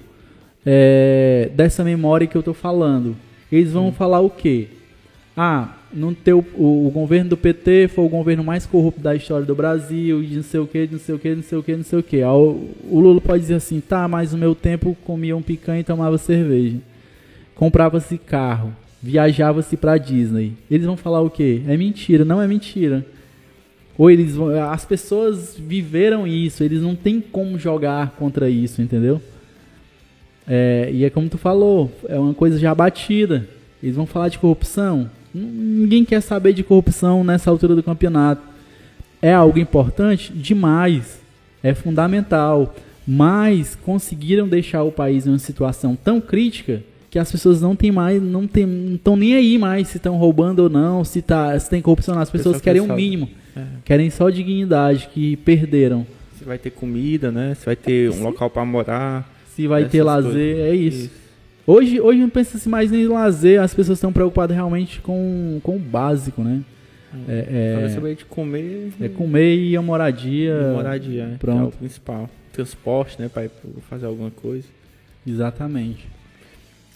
é, 0.67 1.51
dessa 1.55 1.83
memória 1.83 2.27
que 2.27 2.37
eu 2.37 2.43
tô 2.43 2.53
falando. 2.53 3.17
Eles 3.51 3.73
vão 3.73 3.93
falar 3.93 4.21
o 4.21 4.31
quê? 4.31 4.69
Ah, 5.37 5.75
não 5.93 6.13
ter 6.13 6.35
o, 6.35 6.45
o- 6.57 6.91
governo 6.93 7.31
do 7.31 7.37
PT 7.37 7.89
foi 7.89 8.05
o 8.05 8.09
governo 8.09 8.43
mais 8.45 8.67
corrupto 8.67 9.01
da 9.01 9.15
história 9.15 9.47
do 9.47 9.55
Brasil, 9.55 10.23
de 10.23 10.37
não 10.37 10.43
sei 10.43 10.61
o 10.61 10.67
que, 10.67 10.87
de 10.87 10.93
não 10.95 11.01
sei 11.01 11.15
o 11.15 11.19
que, 11.19 11.35
não 11.35 11.43
sei 11.43 11.59
o 11.59 11.63
que, 11.63 11.77
não 11.77 11.85
sei 11.85 11.99
o 11.99 12.03
que. 12.03 12.23
O, 12.25 12.69
o 12.91 13.01
Lula 13.01 13.21
pode 13.21 13.43
dizer 13.43 13.55
assim, 13.55 13.81
tá, 13.81 14.07
mas 14.09 14.33
no 14.33 14.39
meu 14.39 14.55
tempo 14.55 14.97
comia 15.05 15.37
um 15.37 15.43
picanha 15.43 15.81
e 15.81 15.85
tomava 15.85 16.19
cerveja. 16.19 16.79
Comprava-se 17.55 18.19
carro, 18.19 18.73
viajava-se 19.03 19.77
pra 19.77 19.97
Disney. 19.99 20.53
Eles 20.71 20.87
vão 20.87 20.97
falar 20.97 21.21
o 21.23 21.31
quê? 21.31 21.63
É 21.67 21.77
mentira, 21.77 22.25
não 22.25 22.43
é 22.43 22.47
mentira. 22.47 23.05
Ou 23.97 24.11
eles 24.11 24.37
vão, 24.37 24.51
as 24.71 24.85
pessoas 24.85 25.57
viveram 25.59 26.27
isso, 26.27 26.63
eles 26.63 26.83
não 26.83 26.95
têm 26.95 27.21
como 27.21 27.59
jogar 27.59 28.11
contra 28.19 28.49
isso, 28.49 28.81
entendeu? 28.83 29.21
É, 30.49 30.89
e 30.93 31.05
é 31.05 31.11
como 31.11 31.29
tu 31.29 31.37
falou, 31.39 31.93
é 32.09 32.19
uma 32.19 32.33
coisa 32.35 32.59
já 32.59 32.75
batida. 32.75 33.47
Eles 33.83 33.95
vão 33.97 34.07
falar 34.07 34.29
de 34.29 34.39
corrupção. 34.39 35.11
Ninguém 35.35 36.05
quer 36.05 36.21
saber 36.21 36.53
de 36.53 36.63
corrupção 36.63 37.23
nessa 37.23 37.51
altura 37.51 37.75
do 37.77 37.83
campeonato. 37.83 38.43
É 39.21 39.33
algo 39.33 39.59
importante? 39.59 40.33
Demais. 40.33 41.21
É 41.63 41.75
fundamental. 41.75 42.75
Mas 43.07 43.75
conseguiram 43.75 44.49
deixar 44.49 44.83
o 44.83 44.93
país 44.93 45.27
em 45.27 45.31
uma 45.31 45.39
situação 45.39 45.97
tão 45.97 46.21
crítica 46.21 46.83
que 47.11 47.19
as 47.19 47.33
pessoas 47.33 47.61
não 47.63 47.75
têm 47.75 47.91
mais, 47.91 48.23
não 48.23 48.47
tem, 48.47 48.67
não 48.67 48.95
estão 48.97 49.17
nem 49.17 49.35
aí 49.35 49.57
mais 49.57 49.89
se 49.89 49.97
estão 49.97 50.17
roubando 50.17 50.61
ou 50.65 50.69
não, 50.69 51.03
se, 51.05 51.23
tá, 51.23 51.59
se 51.59 51.71
tem 51.71 51.81
corrupção. 51.81 52.19
As 52.19 52.29
pessoas 52.31 52.61
querem 52.61 52.81
o 52.83 52.85
cansado. 52.85 52.97
mínimo, 53.01 53.29
É. 53.57 53.63
querem 53.85 54.11
só 54.11 54.29
dignidade 54.29 55.09
que 55.13 55.37
perderam. 55.39 56.07
Se 56.39 56.45
vai 56.45 56.59
ter 56.59 56.71
comida, 56.71 57.31
né? 57.33 57.55
Se 57.59 57.65
vai 57.65 57.77
ter 57.77 58.11
um 58.11 58.23
local 58.23 58.51
pra 58.51 58.65
morar. 58.65 59.38
Se 59.59 59.67
vai 59.67 59.81
Essas 59.83 59.91
ter 59.93 60.03
lazer, 60.05 60.57
é 60.59 60.73
isso. 60.73 61.11
Hoje, 61.67 62.01
hoje 62.01 62.21
não 62.21 62.29
pensa-se 62.31 62.69
mais 62.69 62.93
nem 62.93 63.03
em 63.03 63.09
lazer, 63.09 63.61
as 63.61 63.75
pessoas 63.75 63.99
estão 63.99 64.13
preocupadas 64.13 64.55
realmente 64.55 65.01
com, 65.01 65.59
com 65.65 65.75
o 65.75 65.79
básico, 65.81 66.43
né? 66.45 66.61
É, 67.27 67.43
Pra 67.75 67.83
é, 67.83 67.89
saber 67.89 68.15
de 68.15 68.25
comer 68.25 68.93
é 69.01 69.09
comer 69.09 69.57
e 69.57 69.77
a 69.77 69.83
moradia. 69.83 70.53
e 70.53 70.75
moradia, 70.75 71.23
é, 71.25 71.27
que 71.27 71.35
é 71.35 71.39
pronto. 71.39 71.75
o 71.75 71.79
principal. 71.79 72.31
Transporte, 72.53 73.21
né? 73.21 73.29
Pra 73.29 73.49
fazer 73.91 74.07
alguma 74.07 74.31
coisa. 74.31 74.65
Exatamente. 75.27 76.07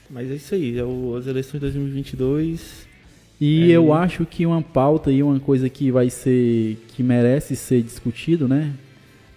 Mas 0.09 0.31
é 0.31 0.35
isso 0.35 0.55
aí, 0.55 0.79
é 0.79 0.85
o- 0.85 1.16
as 1.18 1.27
eleições 1.27 1.55
de 1.55 1.66
2022. 1.66 2.87
E 3.40 3.72
É, 3.72 3.77
eu 3.77 3.92
acho 3.92 4.25
que 4.25 4.46
uma 4.46 4.62
pauta 4.62 5.11
e 5.11 5.20
uma 5.20 5.40
coisa 5.40 5.68
que 5.68 5.90
vai 5.90 6.09
ser, 6.11 6.79
que 6.94 7.03
merece 7.03 7.57
ser 7.57 7.83
discutido, 7.83 8.46
né? 8.46 8.70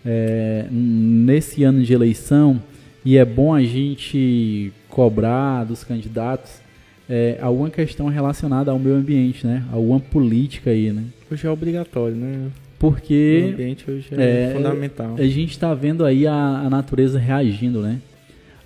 É, 0.05 0.67
nesse 0.69 1.63
ano 1.63 1.81
de 1.83 1.91
eleição, 1.91 2.61
e 3.05 3.17
é 3.17 3.23
bom 3.23 3.53
a 3.53 3.61
gente 3.63 4.73
cobrar 4.89 5.63
dos 5.63 5.83
candidatos 5.83 6.65
é, 7.07 7.37
alguma 7.39 7.69
questão 7.69 8.07
relacionada 8.07 8.71
ao 8.71 8.79
meio 8.79 8.95
ambiente, 8.95 9.45
né? 9.45 9.63
Alguma 9.71 9.99
política 9.99 10.71
aí, 10.71 10.91
né? 10.91 11.03
Hoje 11.31 11.45
é 11.45 11.49
obrigatório, 11.49 12.15
né? 12.15 12.47
O 12.47 12.51
Porque 12.79 13.49
ambiente 13.53 13.89
hoje 13.89 14.07
é, 14.11 14.49
é, 14.49 14.53
fundamental. 14.55 15.15
a 15.17 15.23
gente 15.27 15.51
está 15.51 15.73
vendo 15.73 16.03
aí 16.03 16.25
a, 16.25 16.33
a 16.33 16.69
natureza 16.69 17.19
reagindo, 17.19 17.81
né? 17.81 17.99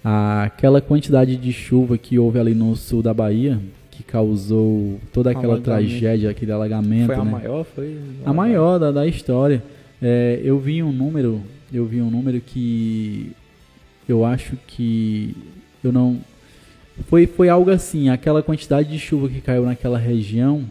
Aquela 0.04 0.80
quantidade 0.80 1.36
de 1.36 1.52
chuva 1.52 1.97
que 1.97 2.17
houve 2.17 2.39
ali 2.39 2.56
no 2.56 2.73
sul 2.75 3.02
da 3.02 3.13
Bahia, 3.13 3.60
que 3.91 4.02
causou 4.04 4.97
toda 5.12 5.32
aquela 5.32 5.56
Alagamento. 5.56 5.65
tragédia, 5.65 6.30
aquele 6.30 6.54
alagamento, 6.54 7.08
Foi 7.08 7.15
a 7.15 7.23
né? 7.25 7.32
maior? 7.32 7.65
Foi 7.65 7.97
A 8.25 8.34
maior 8.34 8.80
da, 8.80 8.91
da 8.91 9.06
história. 9.06 9.62
É, 10.02 10.39
eu 10.41 10.58
vi 10.58 10.82
um 10.82 10.93
número, 10.93 11.41
eu 11.73 11.86
vi 11.86 12.02
um 12.02 12.10
número 12.10 12.39
que 12.39 13.34
eu 14.12 14.26
acho 14.26 14.58
que 14.67 15.36
eu 15.84 15.91
não 15.91 16.19
foi 17.08 17.26
foi 17.28 17.48
algo 17.50 17.69
assim, 17.69 18.10
aquela 18.10 18.43
quantidade 18.43 18.89
de 18.89 19.00
chuva 19.00 19.30
que 19.30 19.39
caiu 19.39 19.63
naquela 19.65 19.98
região 19.98 20.63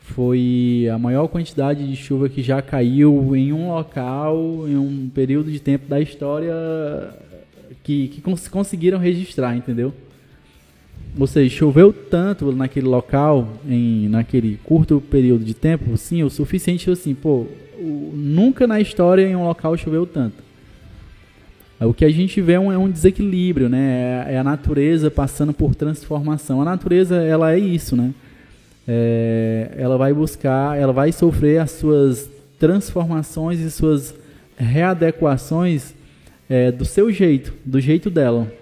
foi 0.00 0.88
a 0.92 0.98
maior 0.98 1.28
quantidade 1.28 1.86
de 1.86 1.94
chuva 1.96 2.28
que 2.28 2.42
já 2.42 2.60
caiu 2.60 3.36
em 3.36 3.52
um 3.52 3.68
local 3.68 4.66
em 4.68 4.76
um 4.76 5.08
período 5.14 5.50
de 5.50 5.60
tempo 5.60 5.86
da 5.88 6.00
história 6.00 6.52
que, 7.84 8.08
que 8.08 8.20
cons- 8.20 8.48
conseguiram 8.48 8.98
registrar, 8.98 9.56
entendeu? 9.56 9.92
Ou 11.18 11.26
seja, 11.26 11.54
choveu 11.54 11.92
tanto 11.92 12.50
naquele 12.52 12.86
local, 12.86 13.46
em 13.68 14.08
naquele 14.08 14.58
curto 14.64 15.00
período 15.10 15.44
de 15.44 15.52
tempo, 15.54 15.96
sim, 15.96 16.22
o 16.22 16.30
suficiente 16.30 16.90
assim, 16.90 17.14
pô, 17.14 17.46
nunca 18.14 18.66
na 18.66 18.80
história 18.80 19.26
em 19.26 19.36
um 19.36 19.44
local 19.44 19.76
choveu 19.76 20.06
tanto. 20.06 20.42
O 21.86 21.94
que 21.94 22.04
a 22.04 22.10
gente 22.10 22.40
vê 22.40 22.52
é 22.52 22.60
um, 22.60 22.72
é 22.72 22.88
desequilíbrio, 22.88 23.68
né? 23.68 24.26
É, 24.28 24.34
é 24.34 24.38
a 24.38 24.44
natureza 24.44 25.10
passando 25.10 25.52
por 25.52 25.74
transformação. 25.74 26.60
A 26.60 26.64
natureza, 26.64 27.16
ela 27.16 27.52
é 27.52 27.58
isso, 27.58 27.96
né? 27.96 28.12
É, 28.86 29.70
ela 29.76 29.96
vai 29.96 30.12
buscar, 30.12 30.78
ela 30.78 30.92
vai 30.92 31.12
sofrer 31.12 31.60
as 31.60 31.70
suas 31.72 32.28
transformações 32.58 33.60
e 33.60 33.70
suas 33.70 34.14
readequações 34.56 35.94
é, 36.48 36.70
do 36.70 36.84
seu 36.84 37.10
jeito, 37.10 37.52
do 37.64 37.80
jeito 37.80 38.10
dela. 38.10 38.52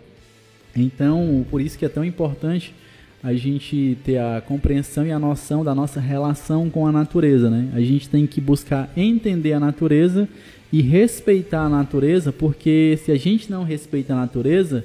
Então, 0.75 1.45
por 1.51 1.61
isso 1.61 1.79
que 1.79 1.85
é 1.85 1.89
tão 1.89 2.05
importante 2.05 2.75
a 3.23 3.35
gente 3.35 3.99
ter 4.05 4.19
a 4.19 4.41
compreensão 4.41 5.07
e 5.07 5.13
a 5.13 5.19
noção 5.19 5.63
da 5.63 5.75
nossa 5.75 6.01
relação 6.01 6.71
com 6.71 6.87
a 6.87 6.93
natureza, 6.93 7.51
né? 7.51 7.71
A 7.75 7.81
gente 7.81 8.09
tem 8.09 8.27
que 8.27 8.41
buscar 8.41 8.91
entender 8.97 9.53
a 9.53 9.61
natureza 9.61 10.29
e 10.73 10.81
respeitar 10.81 11.63
a 11.63 11.69
natureza, 11.69 12.33
porque 12.33 12.99
se 13.05 13.13
a 13.13 13.17
gente 13.17 13.51
não 13.51 13.63
respeita 13.63 14.13
a 14.13 14.17
natureza, 14.17 14.85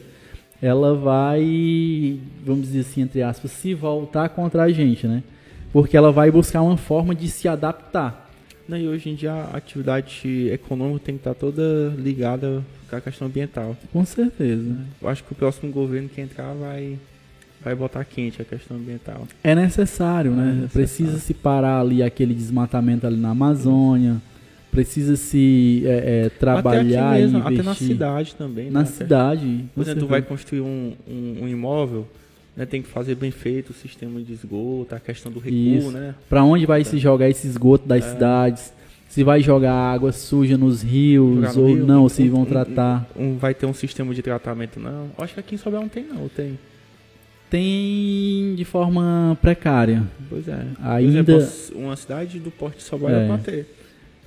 ela 0.62 0.96
vai, 0.96 2.20
vamos 2.44 2.64
dizer 2.64 2.82
assim, 2.82 3.02
entre 3.02 3.22
aspas, 3.22 3.52
se 3.52 3.74
voltar 3.74 4.30
contra 4.30 4.64
a 4.64 4.72
gente, 4.72 5.08
né? 5.08 5.24
Porque 5.72 5.96
ela 5.96 6.12
vai 6.12 6.32
buscar 6.32 6.62
uma 6.62 6.78
forma 6.78 7.14
de 7.14 7.30
se 7.30 7.48
adaptar. 7.48 8.30
Não, 8.68 8.78
e 8.78 8.88
hoje 8.88 9.10
em 9.10 9.16
dia 9.16 9.32
a 9.32 9.58
atividade 9.58 10.50
econômica 10.52 11.06
tem 11.06 11.16
que 11.16 11.20
estar 11.20 11.36
toda 11.36 11.94
ligada 11.98 12.64
com 12.90 12.96
a 12.96 13.02
questão 13.02 13.28
ambiental. 13.28 13.78
Com 13.94 14.04
certeza. 14.04 14.76
Eu 15.02 15.08
acho 15.08 15.24
que 15.24 15.34
o 15.34 15.36
próximo 15.36 15.72
governo 15.72 16.10
que 16.10 16.20
entrar 16.20 16.54
vai, 16.54 16.98
vai 17.66 17.74
botar 17.76 18.06
quente 18.06 18.40
a 18.40 18.46
questão 18.46 18.78
ambiental. 18.78 19.28
É 19.44 19.56
necessário, 19.56 20.32
né? 20.32 20.46
necessário. 20.46 20.70
Precisa 20.70 21.18
se 21.20 21.34
parar 21.34 21.82
ali 21.82 22.04
aquele 22.04 22.36
desmatamento 22.36 23.08
ali 23.08 23.18
na 23.18 23.32
Amazônia. 23.32 24.22
Precisa 24.72 25.16
se 25.16 25.82
é, 25.86 26.26
é, 26.26 26.30
trabalhar 26.30 27.08
até 27.10 27.16
aqui 27.16 27.22
mesmo, 27.22 27.38
até 27.40 27.64
na 27.64 27.74
cidade 27.74 28.36
também. 28.36 28.70
na 28.70 28.82
né? 28.82 28.86
cidade. 28.86 29.66
Por 29.74 29.82
exemplo, 29.82 30.02
tu 30.02 30.08
vai 30.08 30.22
construir 30.22 30.62
um, 30.62 30.94
um, 31.08 31.38
um 31.44 31.48
imóvel, 31.48 32.06
né, 32.56 32.66
tem 32.68 32.82
que 32.84 32.88
fazer 32.88 33.16
bem 33.16 33.32
feito 33.32 33.72
o 33.72 33.74
sistema 33.74 34.22
de 34.22 34.34
esgoto, 34.34 34.94
a 34.94 35.00
questão 35.00 35.32
do 35.32 35.40
recuo, 35.40 35.58
Isso. 35.58 35.92
né? 35.92 36.14
Pra 36.30 36.44
onde 36.44 36.66
vai 36.66 36.84
se 36.84 37.00
jogar 37.00 37.30
esse 37.30 37.48
esgoto 37.48 37.88
das 37.88 38.06
É. 38.06 38.10
cidades? 38.12 38.74
Se 39.10 39.24
vai 39.24 39.40
jogar 39.42 39.74
água 39.74 40.12
suja 40.12 40.58
nos 40.58 40.84
rios 40.84 41.56
ou 41.56 41.68
rio, 41.68 41.86
não, 41.86 42.06
um- 42.06 42.10
se 42.10 42.28
vão 42.28 42.44
tratar. 42.46 43.10
Um, 43.16 43.38
vai 43.38 43.54
ter 43.54 43.66
um 43.66 43.74
sistema 43.74 44.14
de 44.14 44.22
tratamento, 44.22 44.78
não. 44.80 45.10
Acho 45.18 45.36
que 45.36 45.40
aqui 45.40 45.56
em 45.56 45.58
Sobral 45.58 45.82
não 45.84 45.90
tem, 45.90 46.04
não. 46.04 46.28
Tem. 46.28 46.60
Tem 47.50 48.54
de 48.56 48.66
forma 48.66 49.38
precária. 49.42 50.04
Pois 50.30 50.48
é. 50.48 50.66
Ainda- 50.82 51.24
Por 51.24 51.34
exemplo, 51.42 51.80
uma 51.80 51.96
cidade 51.96 52.40
do 52.40 52.52
Porto 52.52 52.78
de 52.78 52.84
Sobral 52.84 53.12
É. 53.12 53.38
ter. 53.38 53.68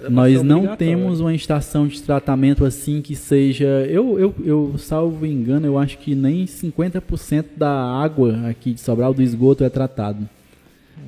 Nós 0.09 0.41
não 0.45 0.77
temos 0.77 1.19
uma 1.19 1.35
estação 1.35 1.89
de 1.89 2.01
tratamento 2.01 2.65
assim 2.65 3.03
que 3.03 3.17
seja. 3.17 3.67
Eu, 3.91 4.17
eu, 4.19 4.35
eu 4.45 4.75
salvo 4.79 5.27
engano, 5.27 5.67
eu 5.67 5.77
acho 5.77 5.99
que 5.99 6.15
nem 6.15 6.47
50% 6.47 7.45
da 7.57 7.69
água 7.69 8.49
aqui 8.49 8.73
de 8.73 8.81
Sobral, 8.81 9.13
do 9.13 9.21
esgoto, 9.21 9.65
é 9.65 9.69
tratado. 9.69 10.29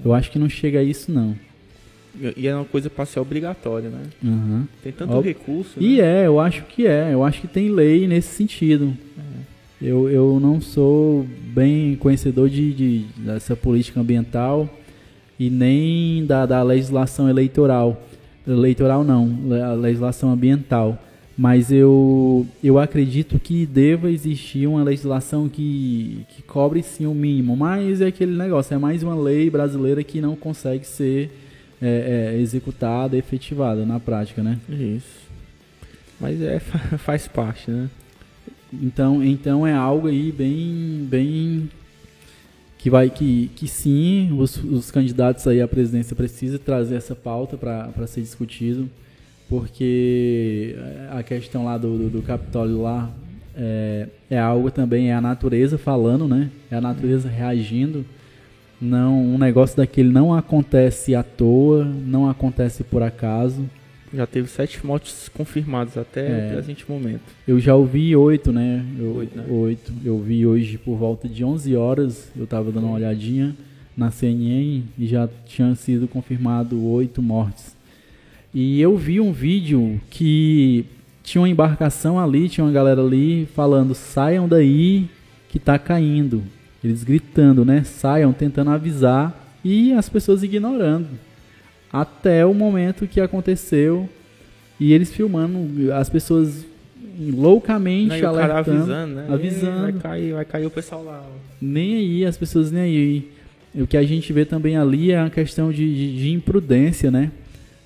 Eu 0.05 0.12
acho 0.12 0.31
que 0.31 0.38
não 0.40 0.49
chega 0.49 0.81
a 0.81 0.83
isso, 0.83 1.12
não. 1.12 1.37
E 2.37 2.49
é 2.49 2.55
uma 2.55 2.64
coisa 2.64 2.90
pra 2.90 3.07
ser 3.07 3.20
obrigatória, 3.20 3.88
né? 3.88 4.03
Aham. 4.25 4.66
Tem 4.83 4.90
tanto 4.92 5.12
Ó, 5.14 5.20
recurso. 5.20 5.75
E 5.79 5.99
né? 5.99 6.23
é, 6.23 6.27
eu 6.27 6.40
acho 6.40 6.64
que 6.64 6.85
é. 6.85 7.11
Eu 7.14 7.23
acho 7.23 7.40
que 7.40 7.46
tem 7.46 7.68
lei 7.70 8.09
nesse 8.09 8.35
sentido. 8.35 8.92
É. 9.16 9.30
Eu, 9.81 10.11
eu 10.11 10.38
não 10.40 10.61
sou 10.61 11.27
bem 11.55 11.97
conhecedor 11.97 12.51
de, 12.51 12.73
de- 12.73 13.05
dessa 13.16 13.57
política 13.57 14.01
ambiental 14.01 14.69
e 15.38 15.49
nem 15.49 16.25
da, 16.27 16.45
da 16.45 16.62
legislação 16.62 17.29
eleitoral. 17.31 18.03
Eleitoral 18.47 19.03
não, 19.05 19.35
a 19.64 19.73
legislação 19.73 20.31
ambiental. 20.33 21.03
Mas 21.38 21.73
eu, 21.73 22.47
eu 22.62 22.79
acredito 22.79 23.38
que 23.38 23.64
deva 23.64 24.11
existir 24.11 24.66
uma 24.66 24.83
legislação 24.85 25.49
que, 25.49 26.27
que 26.29 26.43
cobre 26.43 26.83
sim 26.83 27.07
o 27.07 27.14
mínimo. 27.14 27.57
Mas 27.57 28.03
é 28.03 28.09
aquele 28.09 28.37
negócio, 28.37 28.75
é 28.75 28.79
mais 28.79 29.03
uma 29.03 29.14
lei 29.14 29.49
brasileira 29.49 30.05
que 30.05 30.21
não 30.21 30.37
consegue 30.37 30.87
ser 30.87 31.31
é, 31.81 32.35
é, 32.37 32.40
executada, 32.40 33.16
efetivada 33.16 33.87
na 33.87 33.99
prática, 33.99 34.43
né? 34.43 34.59
Isso. 34.69 35.31
Mas 36.21 36.43
é, 36.43 36.59
fa- 36.61 36.99
faz 36.99 37.27
parte, 37.27 37.71
né? 37.71 37.88
Então, 38.72 39.24
então 39.24 39.66
é 39.66 39.72
algo 39.72 40.06
aí 40.06 40.30
bem, 40.30 41.06
bem 41.09 41.68
que 42.78 42.88
vai 42.88 43.11
que, 43.11 43.50
que 43.56 43.68
sim, 43.68 44.35
os, 44.38 44.56
os 44.56 44.90
candidatos 44.90 45.46
aí 45.46 45.61
à 45.61 45.68
presidência 45.68 46.16
precisam 46.16 46.59
trazer 46.59 46.96
essa 46.96 47.14
pauta 47.14 47.56
para 47.56 48.06
ser 48.06 48.22
discutido, 48.22 48.88
porque 49.48 50.76
a 51.11 51.22
questão 51.22 51.64
lá 51.64 51.76
do, 51.76 51.98
do, 51.98 52.11
do 52.11 52.22
Capitólio 52.22 52.80
lá 52.80 53.11
é, 53.54 54.06
é 54.30 54.38
algo 54.38 54.70
também, 54.70 55.11
é 55.11 55.14
a 55.14 55.20
natureza 55.20 55.76
falando, 55.76 56.26
né? 56.26 56.50
É 56.70 56.76
a 56.76 56.80
natureza 56.80 57.28
reagindo. 57.28 58.04
Não, 58.80 59.22
um 59.22 59.37
negócio 59.37 59.76
daquele 59.76 60.09
não 60.11 60.33
acontece 60.33 61.14
à 61.14 61.22
toa, 61.22 61.85
não 61.85 62.30
acontece 62.30 62.83
por 62.83 63.02
acaso. 63.02 63.68
Já 64.12 64.27
teve 64.27 64.49
sete 64.49 64.85
mortes 64.85 65.29
confirmadas 65.29 65.96
até 65.96 66.27
é, 66.27 66.46
o 66.46 66.53
presente 66.55 66.85
momento. 66.88 67.20
Eu 67.46 67.61
já 67.61 67.77
ouvi 67.77 68.14
oito, 68.16 68.51
né? 68.53 68.85
Eu, 68.99 69.14
oito, 69.14 69.38
né? 69.38 69.46
oito. 69.49 69.92
Eu 70.05 70.18
vi 70.18 70.44
hoje 70.44 70.77
por 70.79 70.96
volta 70.96 71.29
de 71.29 71.44
11 71.44 71.77
horas, 71.77 72.31
eu 72.37 72.42
estava 72.42 72.73
dando 72.73 72.87
uma 72.87 72.96
olhadinha 72.96 73.55
na 73.96 74.11
CNN 74.11 74.83
e 74.99 75.07
já 75.07 75.29
tinha 75.46 75.75
sido 75.77 76.09
confirmado 76.09 76.83
oito 76.87 77.23
mortes. 77.23 77.77
E 78.53 78.81
eu 78.81 78.96
vi 78.96 79.20
um 79.20 79.33
vídeo 79.33 80.01
que 80.11 80.85
tinha 81.23 81.42
uma 81.42 81.49
embarcação 81.49 82.18
ali, 82.18 82.49
tinha 82.49 82.64
uma 82.64 82.73
galera 82.73 83.01
ali 83.01 83.46
falando: 83.55 83.94
saiam 83.94 84.49
daí 84.49 85.09
que 85.49 85.59
está 85.59 85.79
caindo. 85.79 86.42
Eles 86.83 87.05
gritando, 87.05 87.64
né? 87.64 87.85
Saiam, 87.85 88.33
tentando 88.33 88.70
avisar 88.70 89.55
e 89.62 89.92
as 89.92 90.09
pessoas 90.09 90.42
ignorando 90.42 91.07
até 91.92 92.44
o 92.46 92.55
momento 92.55 93.07
que 93.07 93.20
aconteceu 93.20 94.09
e 94.79 94.92
eles 94.92 95.12
filmando 95.12 95.92
as 95.92 96.09
pessoas 96.09 96.64
loucamente 97.18 98.22
Não, 98.22 98.29
alertando, 98.31 98.70
avisando, 98.70 99.14
né? 99.14 99.26
avisando. 99.29 99.83
Vai 99.83 99.92
cair, 99.92 100.33
vai 100.33 100.44
cair 100.44 100.66
o 100.66 100.70
pessoal 100.70 101.05
lá. 101.05 101.26
Nem 101.61 101.96
aí, 101.96 102.24
as 102.24 102.37
pessoas 102.37 102.70
nem 102.72 102.83
aí. 102.83 103.29
O 103.74 103.87
que 103.87 103.96
a 103.96 104.03
gente 104.03 104.33
vê 104.33 104.44
também 104.44 104.76
ali 104.76 105.12
é 105.12 105.20
a 105.20 105.29
questão 105.29 105.70
de, 105.70 105.94
de, 105.94 106.16
de 106.16 106.31
imprudência, 106.31 107.11
né? 107.11 107.31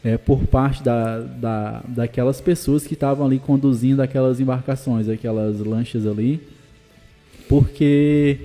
É, 0.04 0.18
por 0.18 0.46
parte 0.46 0.82
da, 0.82 1.18
da, 1.18 1.82
daquelas 1.88 2.40
pessoas 2.40 2.86
que 2.86 2.94
estavam 2.94 3.26
ali 3.26 3.38
conduzindo 3.38 4.02
aquelas 4.02 4.38
embarcações, 4.38 5.08
aquelas 5.08 5.58
lanchas 5.60 6.06
ali. 6.06 6.40
Porque 7.48 8.38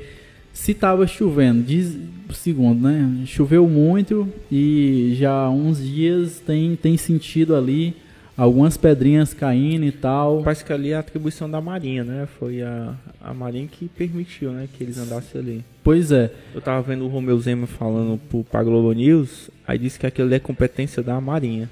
se 0.59 0.73
estava 0.73 1.07
chovendo, 1.07 1.63
diz, 1.63 1.97
segundo, 2.33 2.81
né? 2.81 3.23
Choveu 3.25 3.65
muito 3.67 4.27
e 4.51 5.15
já 5.17 5.31
há 5.31 5.49
uns 5.49 5.81
dias 5.81 6.41
tem, 6.45 6.75
tem 6.75 6.97
sentido 6.97 7.55
ali 7.55 7.95
algumas 8.35 8.75
pedrinhas 8.75 9.33
caindo 9.33 9.85
e 9.85 9.91
tal. 9.91 10.43
Parece 10.43 10.65
que 10.65 10.73
ali 10.73 10.91
é 10.91 10.97
a 10.97 10.99
atribuição 10.99 11.49
da 11.49 11.61
Marinha, 11.61 12.03
né? 12.03 12.27
Foi 12.37 12.61
a, 12.61 12.93
a 13.21 13.33
Marinha 13.33 13.69
que 13.71 13.87
permitiu, 13.87 14.51
né? 14.51 14.67
Que 14.77 14.83
eles 14.83 14.97
andassem 14.97 15.39
ali. 15.39 15.65
Pois 15.81 16.11
é. 16.11 16.29
Eu 16.53 16.59
tava 16.59 16.81
vendo 16.81 17.05
o 17.05 17.07
Romeu 17.07 17.39
Zema 17.39 17.65
falando 17.65 18.19
pro, 18.29 18.43
pra 18.43 18.61
Globo 18.61 18.91
News, 18.91 19.49
aí 19.65 19.79
disse 19.79 19.97
que 19.97 20.05
aquilo 20.05 20.27
ali 20.27 20.35
é 20.35 20.39
competência 20.39 21.01
da 21.01 21.21
Marinha. 21.21 21.69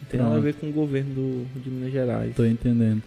Não 0.00 0.08
tem 0.08 0.20
nada 0.20 0.36
a 0.36 0.40
ver 0.40 0.54
com 0.54 0.68
o 0.68 0.72
governo 0.72 1.12
do, 1.12 1.60
de 1.60 1.68
Minas 1.68 1.92
Gerais. 1.92 2.32
Tô 2.36 2.44
entendendo. 2.44 3.02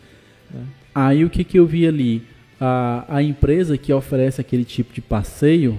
É. 0.54 0.60
Aí 0.94 1.24
o 1.24 1.30
que 1.30 1.46
que 1.46 1.58
eu 1.58 1.66
vi 1.66 1.88
ali? 1.88 2.34
A, 2.60 3.06
a 3.08 3.24
empresa 3.24 3.78
que 3.78 3.92
oferece 3.92 4.40
aquele 4.40 4.64
tipo 4.64 4.94
de 4.94 5.02
passeio, 5.02 5.78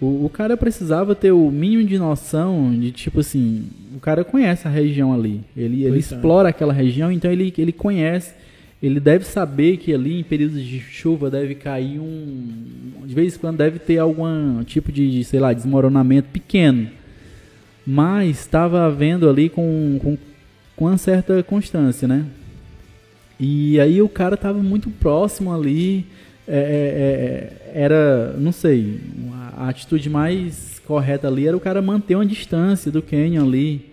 o, 0.00 0.24
o 0.24 0.28
cara 0.28 0.56
precisava 0.56 1.14
ter 1.14 1.30
o 1.30 1.50
mínimo 1.50 1.84
de 1.84 1.98
noção 1.98 2.72
de 2.72 2.90
tipo 2.90 3.20
assim, 3.20 3.68
o 3.94 4.00
cara 4.00 4.24
conhece 4.24 4.66
a 4.66 4.70
região 4.70 5.12
ali, 5.12 5.40
ele, 5.56 5.84
ele 5.84 5.96
é. 5.96 5.98
explora 5.98 6.48
aquela 6.48 6.72
região, 6.72 7.12
então 7.12 7.30
ele, 7.30 7.52
ele 7.56 7.72
conhece, 7.72 8.34
ele 8.82 8.98
deve 8.98 9.24
saber 9.24 9.76
que 9.76 9.94
ali 9.94 10.18
em 10.18 10.24
períodos 10.24 10.60
de 10.60 10.80
chuva 10.80 11.30
deve 11.30 11.54
cair 11.54 12.00
um, 12.00 13.04
de 13.04 13.14
vez 13.14 13.36
em 13.36 13.38
quando 13.38 13.58
deve 13.58 13.78
ter 13.78 13.98
algum 13.98 14.64
tipo 14.64 14.90
de, 14.90 15.08
de 15.10 15.24
sei 15.24 15.38
lá, 15.38 15.52
desmoronamento 15.52 16.28
pequeno, 16.30 16.88
mas 17.86 18.40
estava 18.40 18.86
havendo 18.86 19.28
ali 19.28 19.48
com, 19.48 19.98
com, 20.02 20.18
com 20.74 20.86
uma 20.86 20.98
certa 20.98 21.42
constância, 21.42 22.08
né? 22.08 22.24
E 23.44 23.80
aí 23.80 24.00
o 24.00 24.08
cara 24.08 24.36
estava 24.36 24.62
muito 24.62 24.88
próximo 24.88 25.52
ali, 25.52 26.06
é, 26.46 26.54
é, 26.54 27.72
é, 27.74 27.82
era, 27.82 28.36
não 28.38 28.52
sei, 28.52 29.00
a 29.56 29.68
atitude 29.68 30.08
mais 30.08 30.80
correta 30.86 31.26
ali 31.26 31.48
era 31.48 31.56
o 31.56 31.60
cara 31.60 31.82
manter 31.82 32.14
uma 32.14 32.24
distância 32.24 32.88
do 32.92 33.02
Canyon 33.02 33.44
ali. 33.44 33.90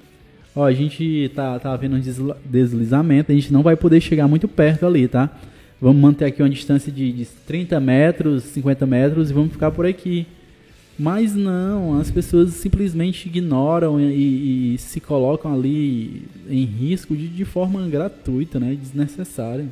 Ó, 0.55 0.63
a 0.63 0.71
gente 0.71 1.31
tá, 1.33 1.57
tá 1.57 1.75
vendo 1.75 1.95
um 1.95 2.01
deslizamento, 2.45 3.31
a 3.31 3.35
gente 3.35 3.51
não 3.51 3.63
vai 3.63 3.75
poder 3.75 3.99
chegar 4.01 4.27
muito 4.27 4.47
perto 4.47 4.85
ali, 4.85 5.07
tá? 5.07 5.35
Vamos 5.81 5.99
manter 5.99 6.25
aqui 6.25 6.43
uma 6.43 6.49
distância 6.49 6.91
de, 6.91 7.11
de 7.11 7.25
30 7.25 7.79
metros, 7.79 8.43
50 8.43 8.85
metros 8.85 9.31
e 9.31 9.33
vamos 9.33 9.51
ficar 9.51 9.71
por 9.71 9.83
aqui. 9.83 10.27
Mas 10.99 11.33
não, 11.33 11.97
as 11.97 12.11
pessoas 12.11 12.51
simplesmente 12.55 13.29
ignoram 13.29 14.01
e, 14.01 14.73
e 14.73 14.77
se 14.77 14.99
colocam 14.99 15.53
ali 15.53 16.23
em 16.49 16.65
risco 16.65 17.15
de, 17.15 17.29
de 17.29 17.45
forma 17.45 17.87
gratuita, 17.87 18.59
né? 18.59 18.75
Desnecessária. 18.75 19.65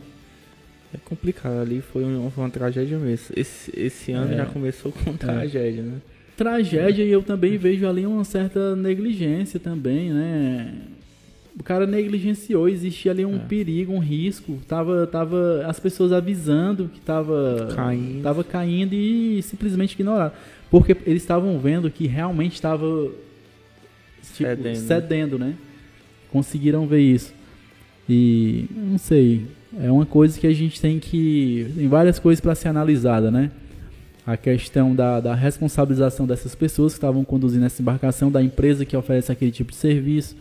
É 0.93 0.97
complicado, 1.03 1.59
ali 1.59 1.81
foi, 1.81 2.05
um, 2.05 2.31
foi 2.31 2.43
uma 2.45 2.49
tragédia 2.49 2.97
mesmo. 2.97 3.35
Esse, 3.35 3.77
esse 3.77 4.13
ano 4.13 4.33
é. 4.33 4.37
já 4.37 4.45
começou 4.45 4.93
com 4.93 5.09
é. 5.09 5.13
tragédia, 5.13 5.83
né? 5.83 5.97
Tragédia 6.37 7.03
e 7.03 7.09
eu 7.11 7.21
também 7.21 7.57
vejo 7.57 7.85
ali 7.85 8.05
uma 8.05 8.23
certa 8.23 8.73
negligência 8.73 9.59
também, 9.59 10.13
né? 10.13 10.75
O 11.59 11.63
cara 11.63 11.87
negligenciou, 11.87 12.69
existia 12.69 13.11
ali 13.11 13.25
um 13.25 13.35
é. 13.35 13.39
perigo, 13.39 13.91
um 13.91 13.99
risco, 13.99 14.59
tava, 14.67 15.07
tava 15.07 15.65
as 15.65 15.79
pessoas 15.79 16.13
avisando 16.13 16.87
que 16.93 17.01
tava 17.01 17.67
caindo, 17.75 18.21
tava 18.21 18.43
caindo 18.43 18.93
e 18.93 19.41
simplesmente 19.41 19.93
ignoraram. 19.93 20.31
Porque 20.69 20.95
eles 21.05 21.21
estavam 21.21 21.57
vendo 21.59 21.89
que 21.89 22.07
realmente 22.07 22.55
estava 22.55 22.85
tipo, 24.33 24.49
cedendo. 24.49 24.75
cedendo, 24.75 25.39
né? 25.39 25.55
Conseguiram 26.31 26.85
ver 26.85 26.99
isso. 26.99 27.33
E 28.09 28.65
não 28.71 28.97
sei, 28.97 29.47
é 29.79 29.91
uma 29.91 30.05
coisa 30.05 30.39
que 30.39 30.47
a 30.47 30.53
gente 30.53 30.79
tem 30.79 30.99
que. 30.99 31.71
Tem 31.75 31.87
várias 31.87 32.19
coisas 32.19 32.41
para 32.41 32.55
ser 32.55 32.69
analisada, 32.69 33.29
né? 33.29 33.51
A 34.25 34.35
questão 34.35 34.93
da, 34.93 35.19
da 35.19 35.33
responsabilização 35.33 36.27
dessas 36.27 36.53
pessoas 36.53 36.93
que 36.93 36.97
estavam 36.97 37.23
conduzindo 37.23 37.65
essa 37.65 37.81
embarcação, 37.81 38.29
da 38.29 38.41
empresa 38.41 38.85
que 38.85 38.95
oferece 38.95 39.31
aquele 39.31 39.51
tipo 39.51 39.71
de 39.71 39.77
serviço, 39.77 40.35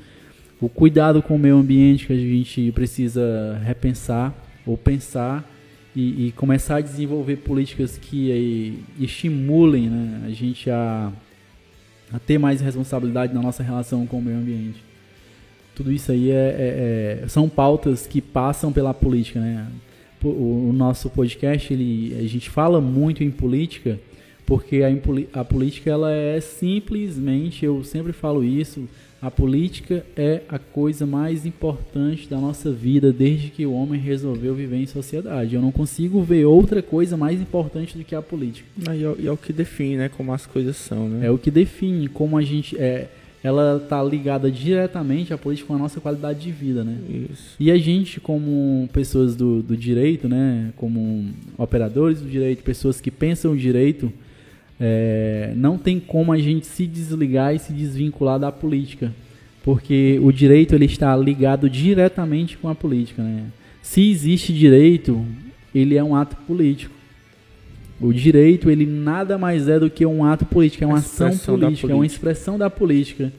o 0.60 0.68
cuidado 0.68 1.22
com 1.22 1.36
o 1.36 1.38
meio 1.38 1.56
ambiente 1.56 2.06
que 2.06 2.12
a 2.12 2.16
gente 2.16 2.72
precisa 2.72 3.60
repensar 3.64 4.34
ou 4.66 4.76
pensar 4.76 5.48
e, 5.96 6.28
e 6.28 6.32
começar 6.32 6.76
a 6.76 6.80
desenvolver 6.80 7.38
políticas 7.38 7.98
que 7.98 8.30
aí, 8.30 8.84
estimulem 9.00 9.90
né, 9.90 10.26
a 10.26 10.30
gente 10.30 10.70
a, 10.70 11.10
a 12.12 12.18
ter 12.20 12.38
mais 12.38 12.60
responsabilidade 12.60 13.34
na 13.34 13.42
nossa 13.42 13.62
relação 13.62 14.06
com 14.06 14.18
o 14.18 14.22
meio 14.22 14.36
ambiente 14.36 14.86
tudo 15.76 15.92
isso 15.92 16.10
aí 16.10 16.30
é, 16.30 16.34
é, 16.34 17.20
é, 17.22 17.28
são 17.28 17.50
pautas 17.50 18.06
que 18.06 18.22
passam 18.22 18.72
pela 18.72 18.94
política, 18.94 19.38
né? 19.38 19.68
O, 20.24 20.70
o, 20.70 20.72
nosso 20.72 21.10
podcast, 21.10 21.72
ele, 21.72 22.16
a 22.18 22.26
gente 22.26 22.48
fala 22.48 22.80
muito 22.80 23.22
em 23.22 23.30
política, 23.30 24.00
porque 24.46 24.82
a, 24.82 25.40
a 25.40 25.44
política 25.44 25.90
ela 25.90 26.10
é 26.10 26.40
simplesmente, 26.40 27.64
eu 27.64 27.84
sempre 27.84 28.12
falo 28.12 28.42
isso, 28.42 28.88
a 29.26 29.30
política 29.30 30.06
é 30.16 30.42
a 30.48 30.56
coisa 30.56 31.04
mais 31.04 31.44
importante 31.44 32.28
da 32.28 32.38
nossa 32.38 32.70
vida 32.70 33.12
desde 33.12 33.48
que 33.48 33.66
o 33.66 33.72
homem 33.72 34.00
resolveu 34.00 34.54
viver 34.54 34.76
em 34.76 34.86
sociedade. 34.86 35.52
Eu 35.52 35.60
não 35.60 35.72
consigo 35.72 36.22
ver 36.22 36.44
outra 36.44 36.80
coisa 36.80 37.16
mais 37.16 37.40
importante 37.40 37.98
do 37.98 38.04
que 38.04 38.14
a 38.14 38.22
política. 38.22 38.68
E 38.78 39.04
é, 39.04 39.14
e 39.18 39.26
é 39.26 39.32
o 39.32 39.36
que 39.36 39.52
define, 39.52 39.96
né, 39.96 40.08
como 40.08 40.32
as 40.32 40.46
coisas 40.46 40.76
são, 40.76 41.08
né? 41.08 41.26
É 41.26 41.30
o 41.30 41.38
que 41.38 41.50
define 41.50 42.06
como 42.06 42.38
a 42.38 42.42
gente 42.42 42.78
é 42.78 43.08
ela 43.42 43.80
está 43.82 44.02
ligada 44.02 44.50
diretamente 44.50 45.32
à 45.32 45.38
política 45.38 45.68
com 45.68 45.74
a 45.74 45.78
nossa 45.78 46.00
qualidade 46.00 46.40
de 46.40 46.52
vida, 46.52 46.84
né? 46.84 46.96
Isso. 47.30 47.56
E 47.58 47.70
a 47.70 47.78
gente, 47.78 48.20
como 48.20 48.88
pessoas 48.92 49.34
do, 49.34 49.60
do 49.60 49.76
direito, 49.76 50.28
né? 50.28 50.72
Como 50.76 51.26
operadores 51.58 52.20
do 52.20 52.28
direito, 52.28 52.62
pessoas 52.62 53.00
que 53.00 53.10
pensam 53.10 53.52
o 53.52 53.56
direito, 53.56 54.12
é, 54.80 55.52
não 55.56 55.78
tem 55.78 55.98
como 55.98 56.32
a 56.32 56.38
gente 56.38 56.66
se 56.66 56.86
desligar 56.86 57.54
e 57.54 57.58
se 57.58 57.72
desvincular 57.72 58.38
da 58.38 58.52
política, 58.52 59.12
porque 59.62 60.18
o 60.22 60.30
direito 60.30 60.74
ele 60.74 60.84
está 60.84 61.16
ligado 61.16 61.68
diretamente 61.68 62.56
com 62.56 62.68
a 62.68 62.74
política, 62.74 63.22
né? 63.22 63.44
Se 63.82 64.10
existe 64.10 64.52
direito, 64.52 65.24
ele 65.74 65.96
é 65.96 66.02
um 66.02 66.16
ato 66.16 66.36
político. 66.38 66.92
O 68.00 68.12
direito, 68.12 68.68
ele 68.68 68.84
nada 68.84 69.38
mais 69.38 69.68
é 69.68 69.78
do 69.78 69.88
que 69.88 70.04
um 70.04 70.24
ato 70.24 70.44
político, 70.44 70.84
é 70.84 70.86
uma 70.86 70.98
ação 70.98 71.36
política, 71.38 71.92
é 71.92 71.94
uma 71.94 72.04
expressão 72.04 72.58
da 72.58 72.68
política. 72.68 73.32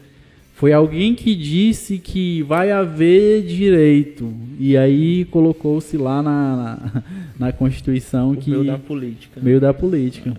Foi 0.53 0.73
alguém 0.73 1.13
que 1.13 1.35
disse 1.35 1.99
que 1.99 2.41
vai 2.41 2.71
haver 2.71 3.43
direito. 3.43 4.33
E 4.59 4.75
aí 4.75 5.25
colocou-se 5.25 5.95
lá 5.97 6.23
na, 6.23 6.55
na, 6.55 7.03
na, 7.37 7.51
Constituição 7.51 8.31
o 8.31 8.37
que. 8.37 8.49
Meio 8.49 8.63
da 8.63 8.79
política. 8.79 9.39
Meio 9.39 9.61
da 9.61 9.71
política. 9.71 10.35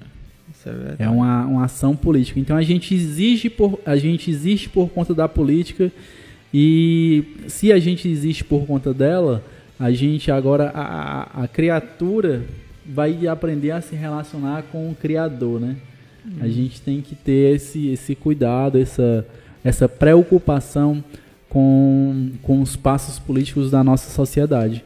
É, 0.98 1.04
é 1.04 1.08
uma, 1.08 1.44
uma 1.46 1.64
ação 1.64 1.94
política. 1.96 2.38
Então 2.40 2.56
a 2.56 2.62
gente 2.62 2.94
exige 2.94 3.48
por. 3.50 3.78
A 3.84 3.96
gente 3.96 4.30
existe 4.30 4.68
por 4.68 4.88
conta 4.90 5.14
da 5.14 5.28
política. 5.28 5.90
E 6.52 7.24
se 7.46 7.72
a 7.72 7.78
gente 7.78 8.08
existe 8.08 8.42
por 8.42 8.66
conta 8.66 8.94
dela, 8.94 9.44
a 9.78 9.90
gente 9.90 10.30
agora. 10.30 10.70
A, 10.74 10.82
a, 10.82 11.44
a 11.44 11.48
criatura 11.48 12.44
vai 12.86 13.26
aprender 13.26 13.70
a 13.70 13.80
se 13.80 13.94
relacionar 13.94 14.64
com 14.72 14.90
o 14.90 14.94
Criador, 14.94 15.60
né? 15.60 15.76
Uhum. 16.24 16.32
A 16.40 16.48
gente 16.48 16.80
tem 16.80 17.00
que 17.00 17.14
ter 17.14 17.54
esse, 17.54 17.88
esse 17.88 18.14
cuidado, 18.14 18.78
essa, 18.78 19.26
essa 19.62 19.88
preocupação 19.88 21.02
com, 21.48 22.30
com 22.42 22.60
os 22.60 22.76
passos 22.76 23.18
políticos 23.18 23.70
da 23.70 23.82
nossa 23.82 24.10
sociedade. 24.10 24.84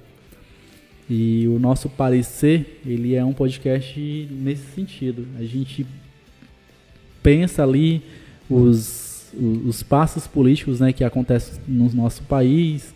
E 1.15 1.47
o 1.47 1.59
nosso 1.59 1.91
parecer, 1.91 2.81
ele 2.87 3.15
é 3.15 3.23
um 3.23 3.35
podcast 3.35 4.01
nesse 4.31 4.65
sentido. 4.75 5.27
A 5.39 5.43
gente 5.43 5.87
pensa 7.23 7.63
ali 7.63 8.01
os, 8.49 9.31
os, 9.39 9.67
os 9.67 9.83
passos 9.83 10.27
políticos 10.27 10.81
né, 10.81 10.91
que 10.91 11.05
acontecem 11.05 11.61
no 11.69 11.93
nosso 11.93 12.23
país, 12.23 12.95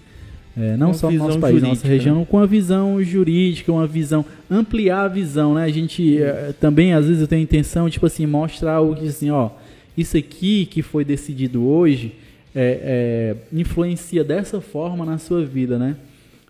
é, 0.56 0.78
não 0.78 0.94
só 0.94 1.10
no 1.10 1.18
nosso 1.18 1.38
país, 1.38 1.60
nossa 1.60 1.86
região, 1.86 2.20
né? 2.20 2.26
com 2.26 2.38
a 2.38 2.46
visão 2.46 3.02
jurídica, 3.02 3.70
uma 3.70 3.86
visão, 3.86 4.24
ampliar 4.50 5.02
a 5.02 5.08
visão, 5.08 5.52
né? 5.52 5.64
A 5.64 5.68
gente 5.68 6.16
é, 6.22 6.54
também, 6.58 6.94
às 6.94 7.04
vezes, 7.04 7.20
eu 7.20 7.28
tenho 7.28 7.40
a 7.40 7.44
intenção, 7.44 7.90
tipo 7.90 8.06
assim, 8.06 8.24
mostrar 8.24 8.80
o 8.80 8.96
que, 8.96 9.08
assim, 9.08 9.30
ó, 9.30 9.50
isso 9.94 10.16
aqui 10.16 10.64
que 10.64 10.80
foi 10.80 11.04
decidido 11.04 11.66
hoje 11.66 12.14
é, 12.54 13.36
é, 13.52 13.58
influencia 13.60 14.24
dessa 14.24 14.58
forma 14.62 15.04
na 15.04 15.18
sua 15.18 15.44
vida, 15.44 15.78
né? 15.78 15.96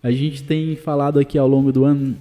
A 0.01 0.11
gente 0.11 0.43
tem 0.43 0.75
falado 0.75 1.19
aqui 1.19 1.37
ao 1.37 1.47
longo 1.47 1.71
do 1.71 1.83
ano 1.83 2.15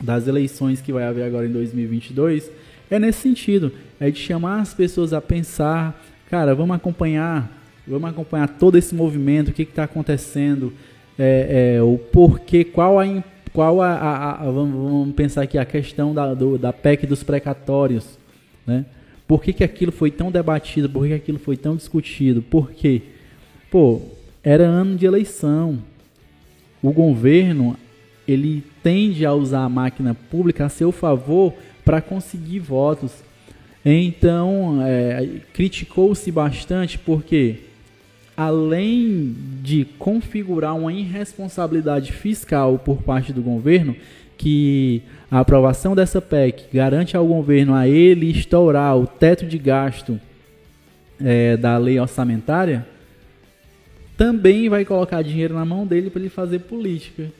das 0.00 0.26
eleições 0.26 0.80
que 0.80 0.92
vai 0.92 1.04
haver 1.04 1.24
agora 1.24 1.46
em 1.46 1.52
2022, 1.52 2.50
é 2.90 2.98
nesse 2.98 3.20
sentido, 3.20 3.72
é 3.98 4.10
de 4.10 4.18
chamar 4.18 4.60
as 4.60 4.74
pessoas 4.74 5.12
a 5.12 5.20
pensar, 5.20 6.02
cara, 6.28 6.54
vamos 6.54 6.74
acompanhar, 6.74 7.50
vamos 7.86 8.10
acompanhar 8.10 8.48
todo 8.48 8.76
esse 8.76 8.94
movimento, 8.94 9.48
o 9.48 9.52
que 9.52 9.62
está 9.62 9.84
acontecendo, 9.84 10.72
é, 11.18 11.76
é, 11.76 11.82
o 11.82 11.98
porquê, 11.98 12.64
qual 12.64 12.98
a 12.98 13.04
qual 13.52 13.82
a, 13.82 13.92
a, 13.92 14.42
a, 14.42 14.50
vamos 14.50 15.12
pensar 15.14 15.42
aqui 15.42 15.58
a 15.58 15.64
questão 15.64 16.14
da, 16.14 16.34
do, 16.34 16.56
da 16.56 16.72
PEC 16.72 17.06
dos 17.06 17.22
precatórios, 17.22 18.18
né? 18.66 18.86
Por 19.26 19.42
que, 19.42 19.52
que 19.52 19.62
aquilo 19.62 19.92
foi 19.92 20.10
tão 20.10 20.30
debatido? 20.30 20.88
Por 20.88 21.02
que, 21.02 21.08
que 21.10 21.14
aquilo 21.14 21.38
foi 21.38 21.56
tão 21.56 21.76
discutido? 21.76 22.42
Por 22.42 22.72
quê? 22.72 23.02
Pô, 23.70 24.02
era 24.42 24.64
ano 24.64 24.96
de 24.96 25.06
eleição. 25.06 25.78
O 26.82 26.92
governo 26.92 27.76
ele 28.26 28.64
tende 28.82 29.26
a 29.26 29.32
usar 29.32 29.64
a 29.64 29.68
máquina 29.68 30.14
pública 30.14 30.66
a 30.66 30.68
seu 30.68 30.92
favor 30.92 31.52
para 31.84 32.00
conseguir 32.00 32.60
votos. 32.60 33.12
Então, 33.84 34.78
é, 34.82 35.40
criticou-se 35.52 36.30
bastante 36.30 36.98
porque 36.98 37.60
além 38.36 39.34
de 39.62 39.84
configurar 39.98 40.74
uma 40.76 40.92
irresponsabilidade 40.92 42.12
fiscal 42.12 42.78
por 42.78 43.02
parte 43.02 43.32
do 43.32 43.42
governo, 43.42 43.94
que 44.38 45.02
a 45.30 45.40
aprovação 45.40 45.94
dessa 45.94 46.22
PEC 46.22 46.64
garante 46.72 47.14
ao 47.14 47.26
governo 47.26 47.74
a 47.74 47.86
ele 47.86 48.30
estourar 48.30 48.96
o 48.96 49.06
teto 49.06 49.44
de 49.44 49.58
gasto 49.58 50.18
é, 51.22 51.56
da 51.58 51.76
lei 51.76 52.00
orçamentária, 52.00 52.86
também 54.20 54.68
vai 54.68 54.84
colocar 54.84 55.22
dinheiro 55.22 55.54
na 55.54 55.64
mão 55.64 55.86
dele 55.86 56.10
para 56.10 56.20
ele 56.20 56.28
fazer 56.28 56.58
política. 56.58 57.32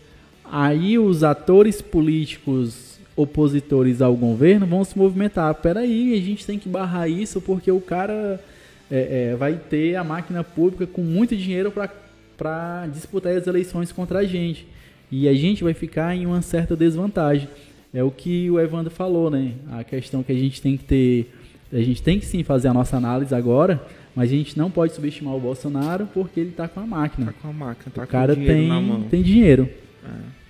Aí 0.50 0.98
os 0.98 1.22
atores 1.22 1.82
políticos 1.82 2.98
opositores 3.14 4.00
ao 4.00 4.16
governo 4.16 4.64
vão 4.64 4.82
se 4.82 4.96
movimentar. 4.96 5.54
Peraí, 5.56 6.14
a 6.14 6.22
gente 6.22 6.46
tem 6.46 6.58
que 6.58 6.70
barrar 6.70 7.06
isso 7.06 7.38
porque 7.38 7.70
o 7.70 7.82
cara 7.82 8.42
é, 8.90 9.32
é, 9.32 9.36
vai 9.36 9.56
ter 9.56 9.94
a 9.96 10.02
máquina 10.02 10.42
pública 10.42 10.86
com 10.86 11.02
muito 11.02 11.36
dinheiro 11.36 11.70
para 11.70 12.86
disputar 12.86 13.36
as 13.36 13.46
eleições 13.46 13.92
contra 13.92 14.20
a 14.20 14.24
gente. 14.24 14.66
E 15.12 15.28
a 15.28 15.34
gente 15.34 15.62
vai 15.62 15.74
ficar 15.74 16.16
em 16.16 16.24
uma 16.24 16.40
certa 16.40 16.74
desvantagem. 16.74 17.46
É 17.92 18.02
o 18.02 18.10
que 18.10 18.50
o 18.50 18.58
Evandro 18.58 18.90
falou, 18.90 19.30
né? 19.30 19.52
A 19.70 19.84
questão 19.84 20.22
que 20.22 20.32
a 20.32 20.34
gente 20.34 20.62
tem 20.62 20.78
que 20.78 20.84
ter. 20.84 21.30
A 21.70 21.82
gente 21.82 22.02
tem 22.02 22.18
que 22.18 22.24
sim 22.24 22.42
fazer 22.42 22.68
a 22.68 22.74
nossa 22.74 22.96
análise 22.96 23.34
agora, 23.34 23.86
mas 24.14 24.30
a 24.30 24.34
gente 24.34 24.58
não 24.58 24.70
pode 24.70 24.94
subestimar 24.94 25.34
o 25.34 25.40
Bolsonaro 25.40 26.08
porque 26.12 26.40
ele 26.40 26.50
está 26.50 26.66
com 26.68 26.80
a 26.80 26.86
máquina. 26.86 27.26
Tá 27.26 27.32
com 27.40 27.48
a 27.48 27.52
máquina, 27.52 27.92
tá 27.94 28.02
o 28.02 28.06
cara 28.06 28.34
tem, 28.34 28.68
tem 29.10 29.22
dinheiro. 29.22 29.68
É. 30.04 30.40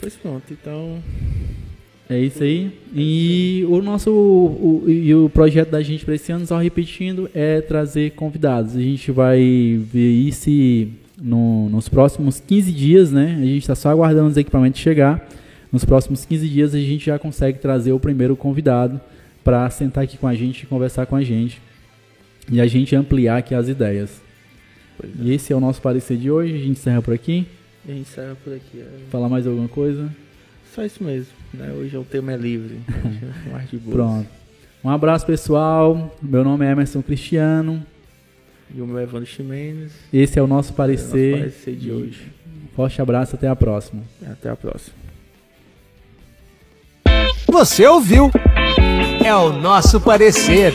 Pois 0.00 0.14
pronto, 0.16 0.52
então 0.52 1.02
é 2.10 2.18
isso 2.18 2.42
aí. 2.42 2.72
E 2.94 3.64
o 3.68 3.80
nosso 3.80 4.10
o, 4.10 4.84
e 4.86 5.14
o 5.14 5.30
projeto 5.30 5.70
da 5.70 5.80
gente 5.80 6.04
para 6.04 6.14
esse 6.14 6.30
ano, 6.32 6.46
só 6.46 6.58
repetindo, 6.58 7.30
é 7.32 7.60
trazer 7.60 8.10
convidados. 8.12 8.76
A 8.76 8.80
gente 8.80 9.10
vai 9.10 9.40
ver 9.80 10.10
isso 10.10 10.50
no, 11.20 11.68
nos 11.68 11.88
próximos 11.88 12.40
15 12.40 12.72
dias, 12.72 13.12
né? 13.12 13.38
A 13.40 13.44
gente 13.44 13.62
está 13.62 13.74
só 13.74 13.88
aguardando 13.88 14.28
os 14.28 14.36
equipamentos 14.36 14.80
chegar. 14.80 15.26
Nos 15.70 15.84
próximos 15.84 16.24
15 16.26 16.48
dias 16.48 16.74
a 16.74 16.78
gente 16.78 17.06
já 17.06 17.18
consegue 17.18 17.58
trazer 17.58 17.92
o 17.92 18.00
primeiro 18.00 18.36
convidado 18.36 19.00
para 19.42 19.68
sentar 19.70 20.04
aqui 20.04 20.18
com 20.18 20.26
a 20.26 20.34
gente 20.34 20.64
e 20.64 20.66
conversar 20.66 21.06
com 21.06 21.16
a 21.16 21.22
gente. 21.22 21.62
E 22.52 22.60
a 22.60 22.66
gente 22.66 22.94
ampliar 22.94 23.38
aqui 23.38 23.54
as 23.54 23.66
ideias. 23.66 24.20
É. 25.02 25.06
E 25.20 25.32
esse 25.32 25.54
é 25.54 25.56
o 25.56 25.60
nosso 25.60 25.80
parecer 25.80 26.18
de 26.18 26.30
hoje. 26.30 26.54
A 26.54 26.58
gente 26.58 26.70
encerra 26.72 27.00
por 27.00 27.14
aqui. 27.14 27.46
A 27.88 27.90
gente 27.90 28.02
encerra 28.02 28.36
por 28.44 28.52
aqui. 28.52 28.78
É. 28.78 28.88
Falar 29.10 29.30
mais 29.30 29.46
alguma 29.46 29.68
coisa? 29.68 30.14
Só 30.74 30.84
isso 30.84 31.02
mesmo. 31.02 31.32
Né? 31.54 31.72
Hoje 31.72 31.96
o 31.96 32.04
tema 32.04 32.32
é 32.32 32.36
livre. 32.36 32.78
mais 33.50 33.70
de 33.70 33.78
boa. 33.78 33.96
Pronto. 33.96 34.28
Um 34.84 34.90
abraço, 34.90 35.24
pessoal. 35.24 36.14
Meu 36.22 36.44
nome 36.44 36.66
é 36.66 36.72
Emerson 36.72 37.00
Cristiano. 37.00 37.82
E 38.74 38.82
o 38.82 38.86
meu 38.86 38.98
é 38.98 39.04
Evandro 39.04 39.26
Ximenes. 39.26 39.92
Esse 40.12 40.38
é 40.38 40.42
o 40.42 40.46
nosso 40.46 40.74
parecer, 40.74 41.18
é 41.18 41.28
o 41.28 41.30
nosso 41.30 41.40
parecer 41.40 41.76
de 41.76 41.90
hoje. 41.90 42.32
Forte 42.76 43.00
abraço, 43.00 43.34
até 43.34 43.48
a 43.48 43.56
próxima. 43.56 44.02
Até 44.30 44.50
a 44.50 44.56
próxima. 44.56 44.94
Você 47.46 47.86
ouviu? 47.86 48.30
É 49.24 49.34
o 49.34 49.52
nosso 49.52 50.00
parecer. 50.00 50.74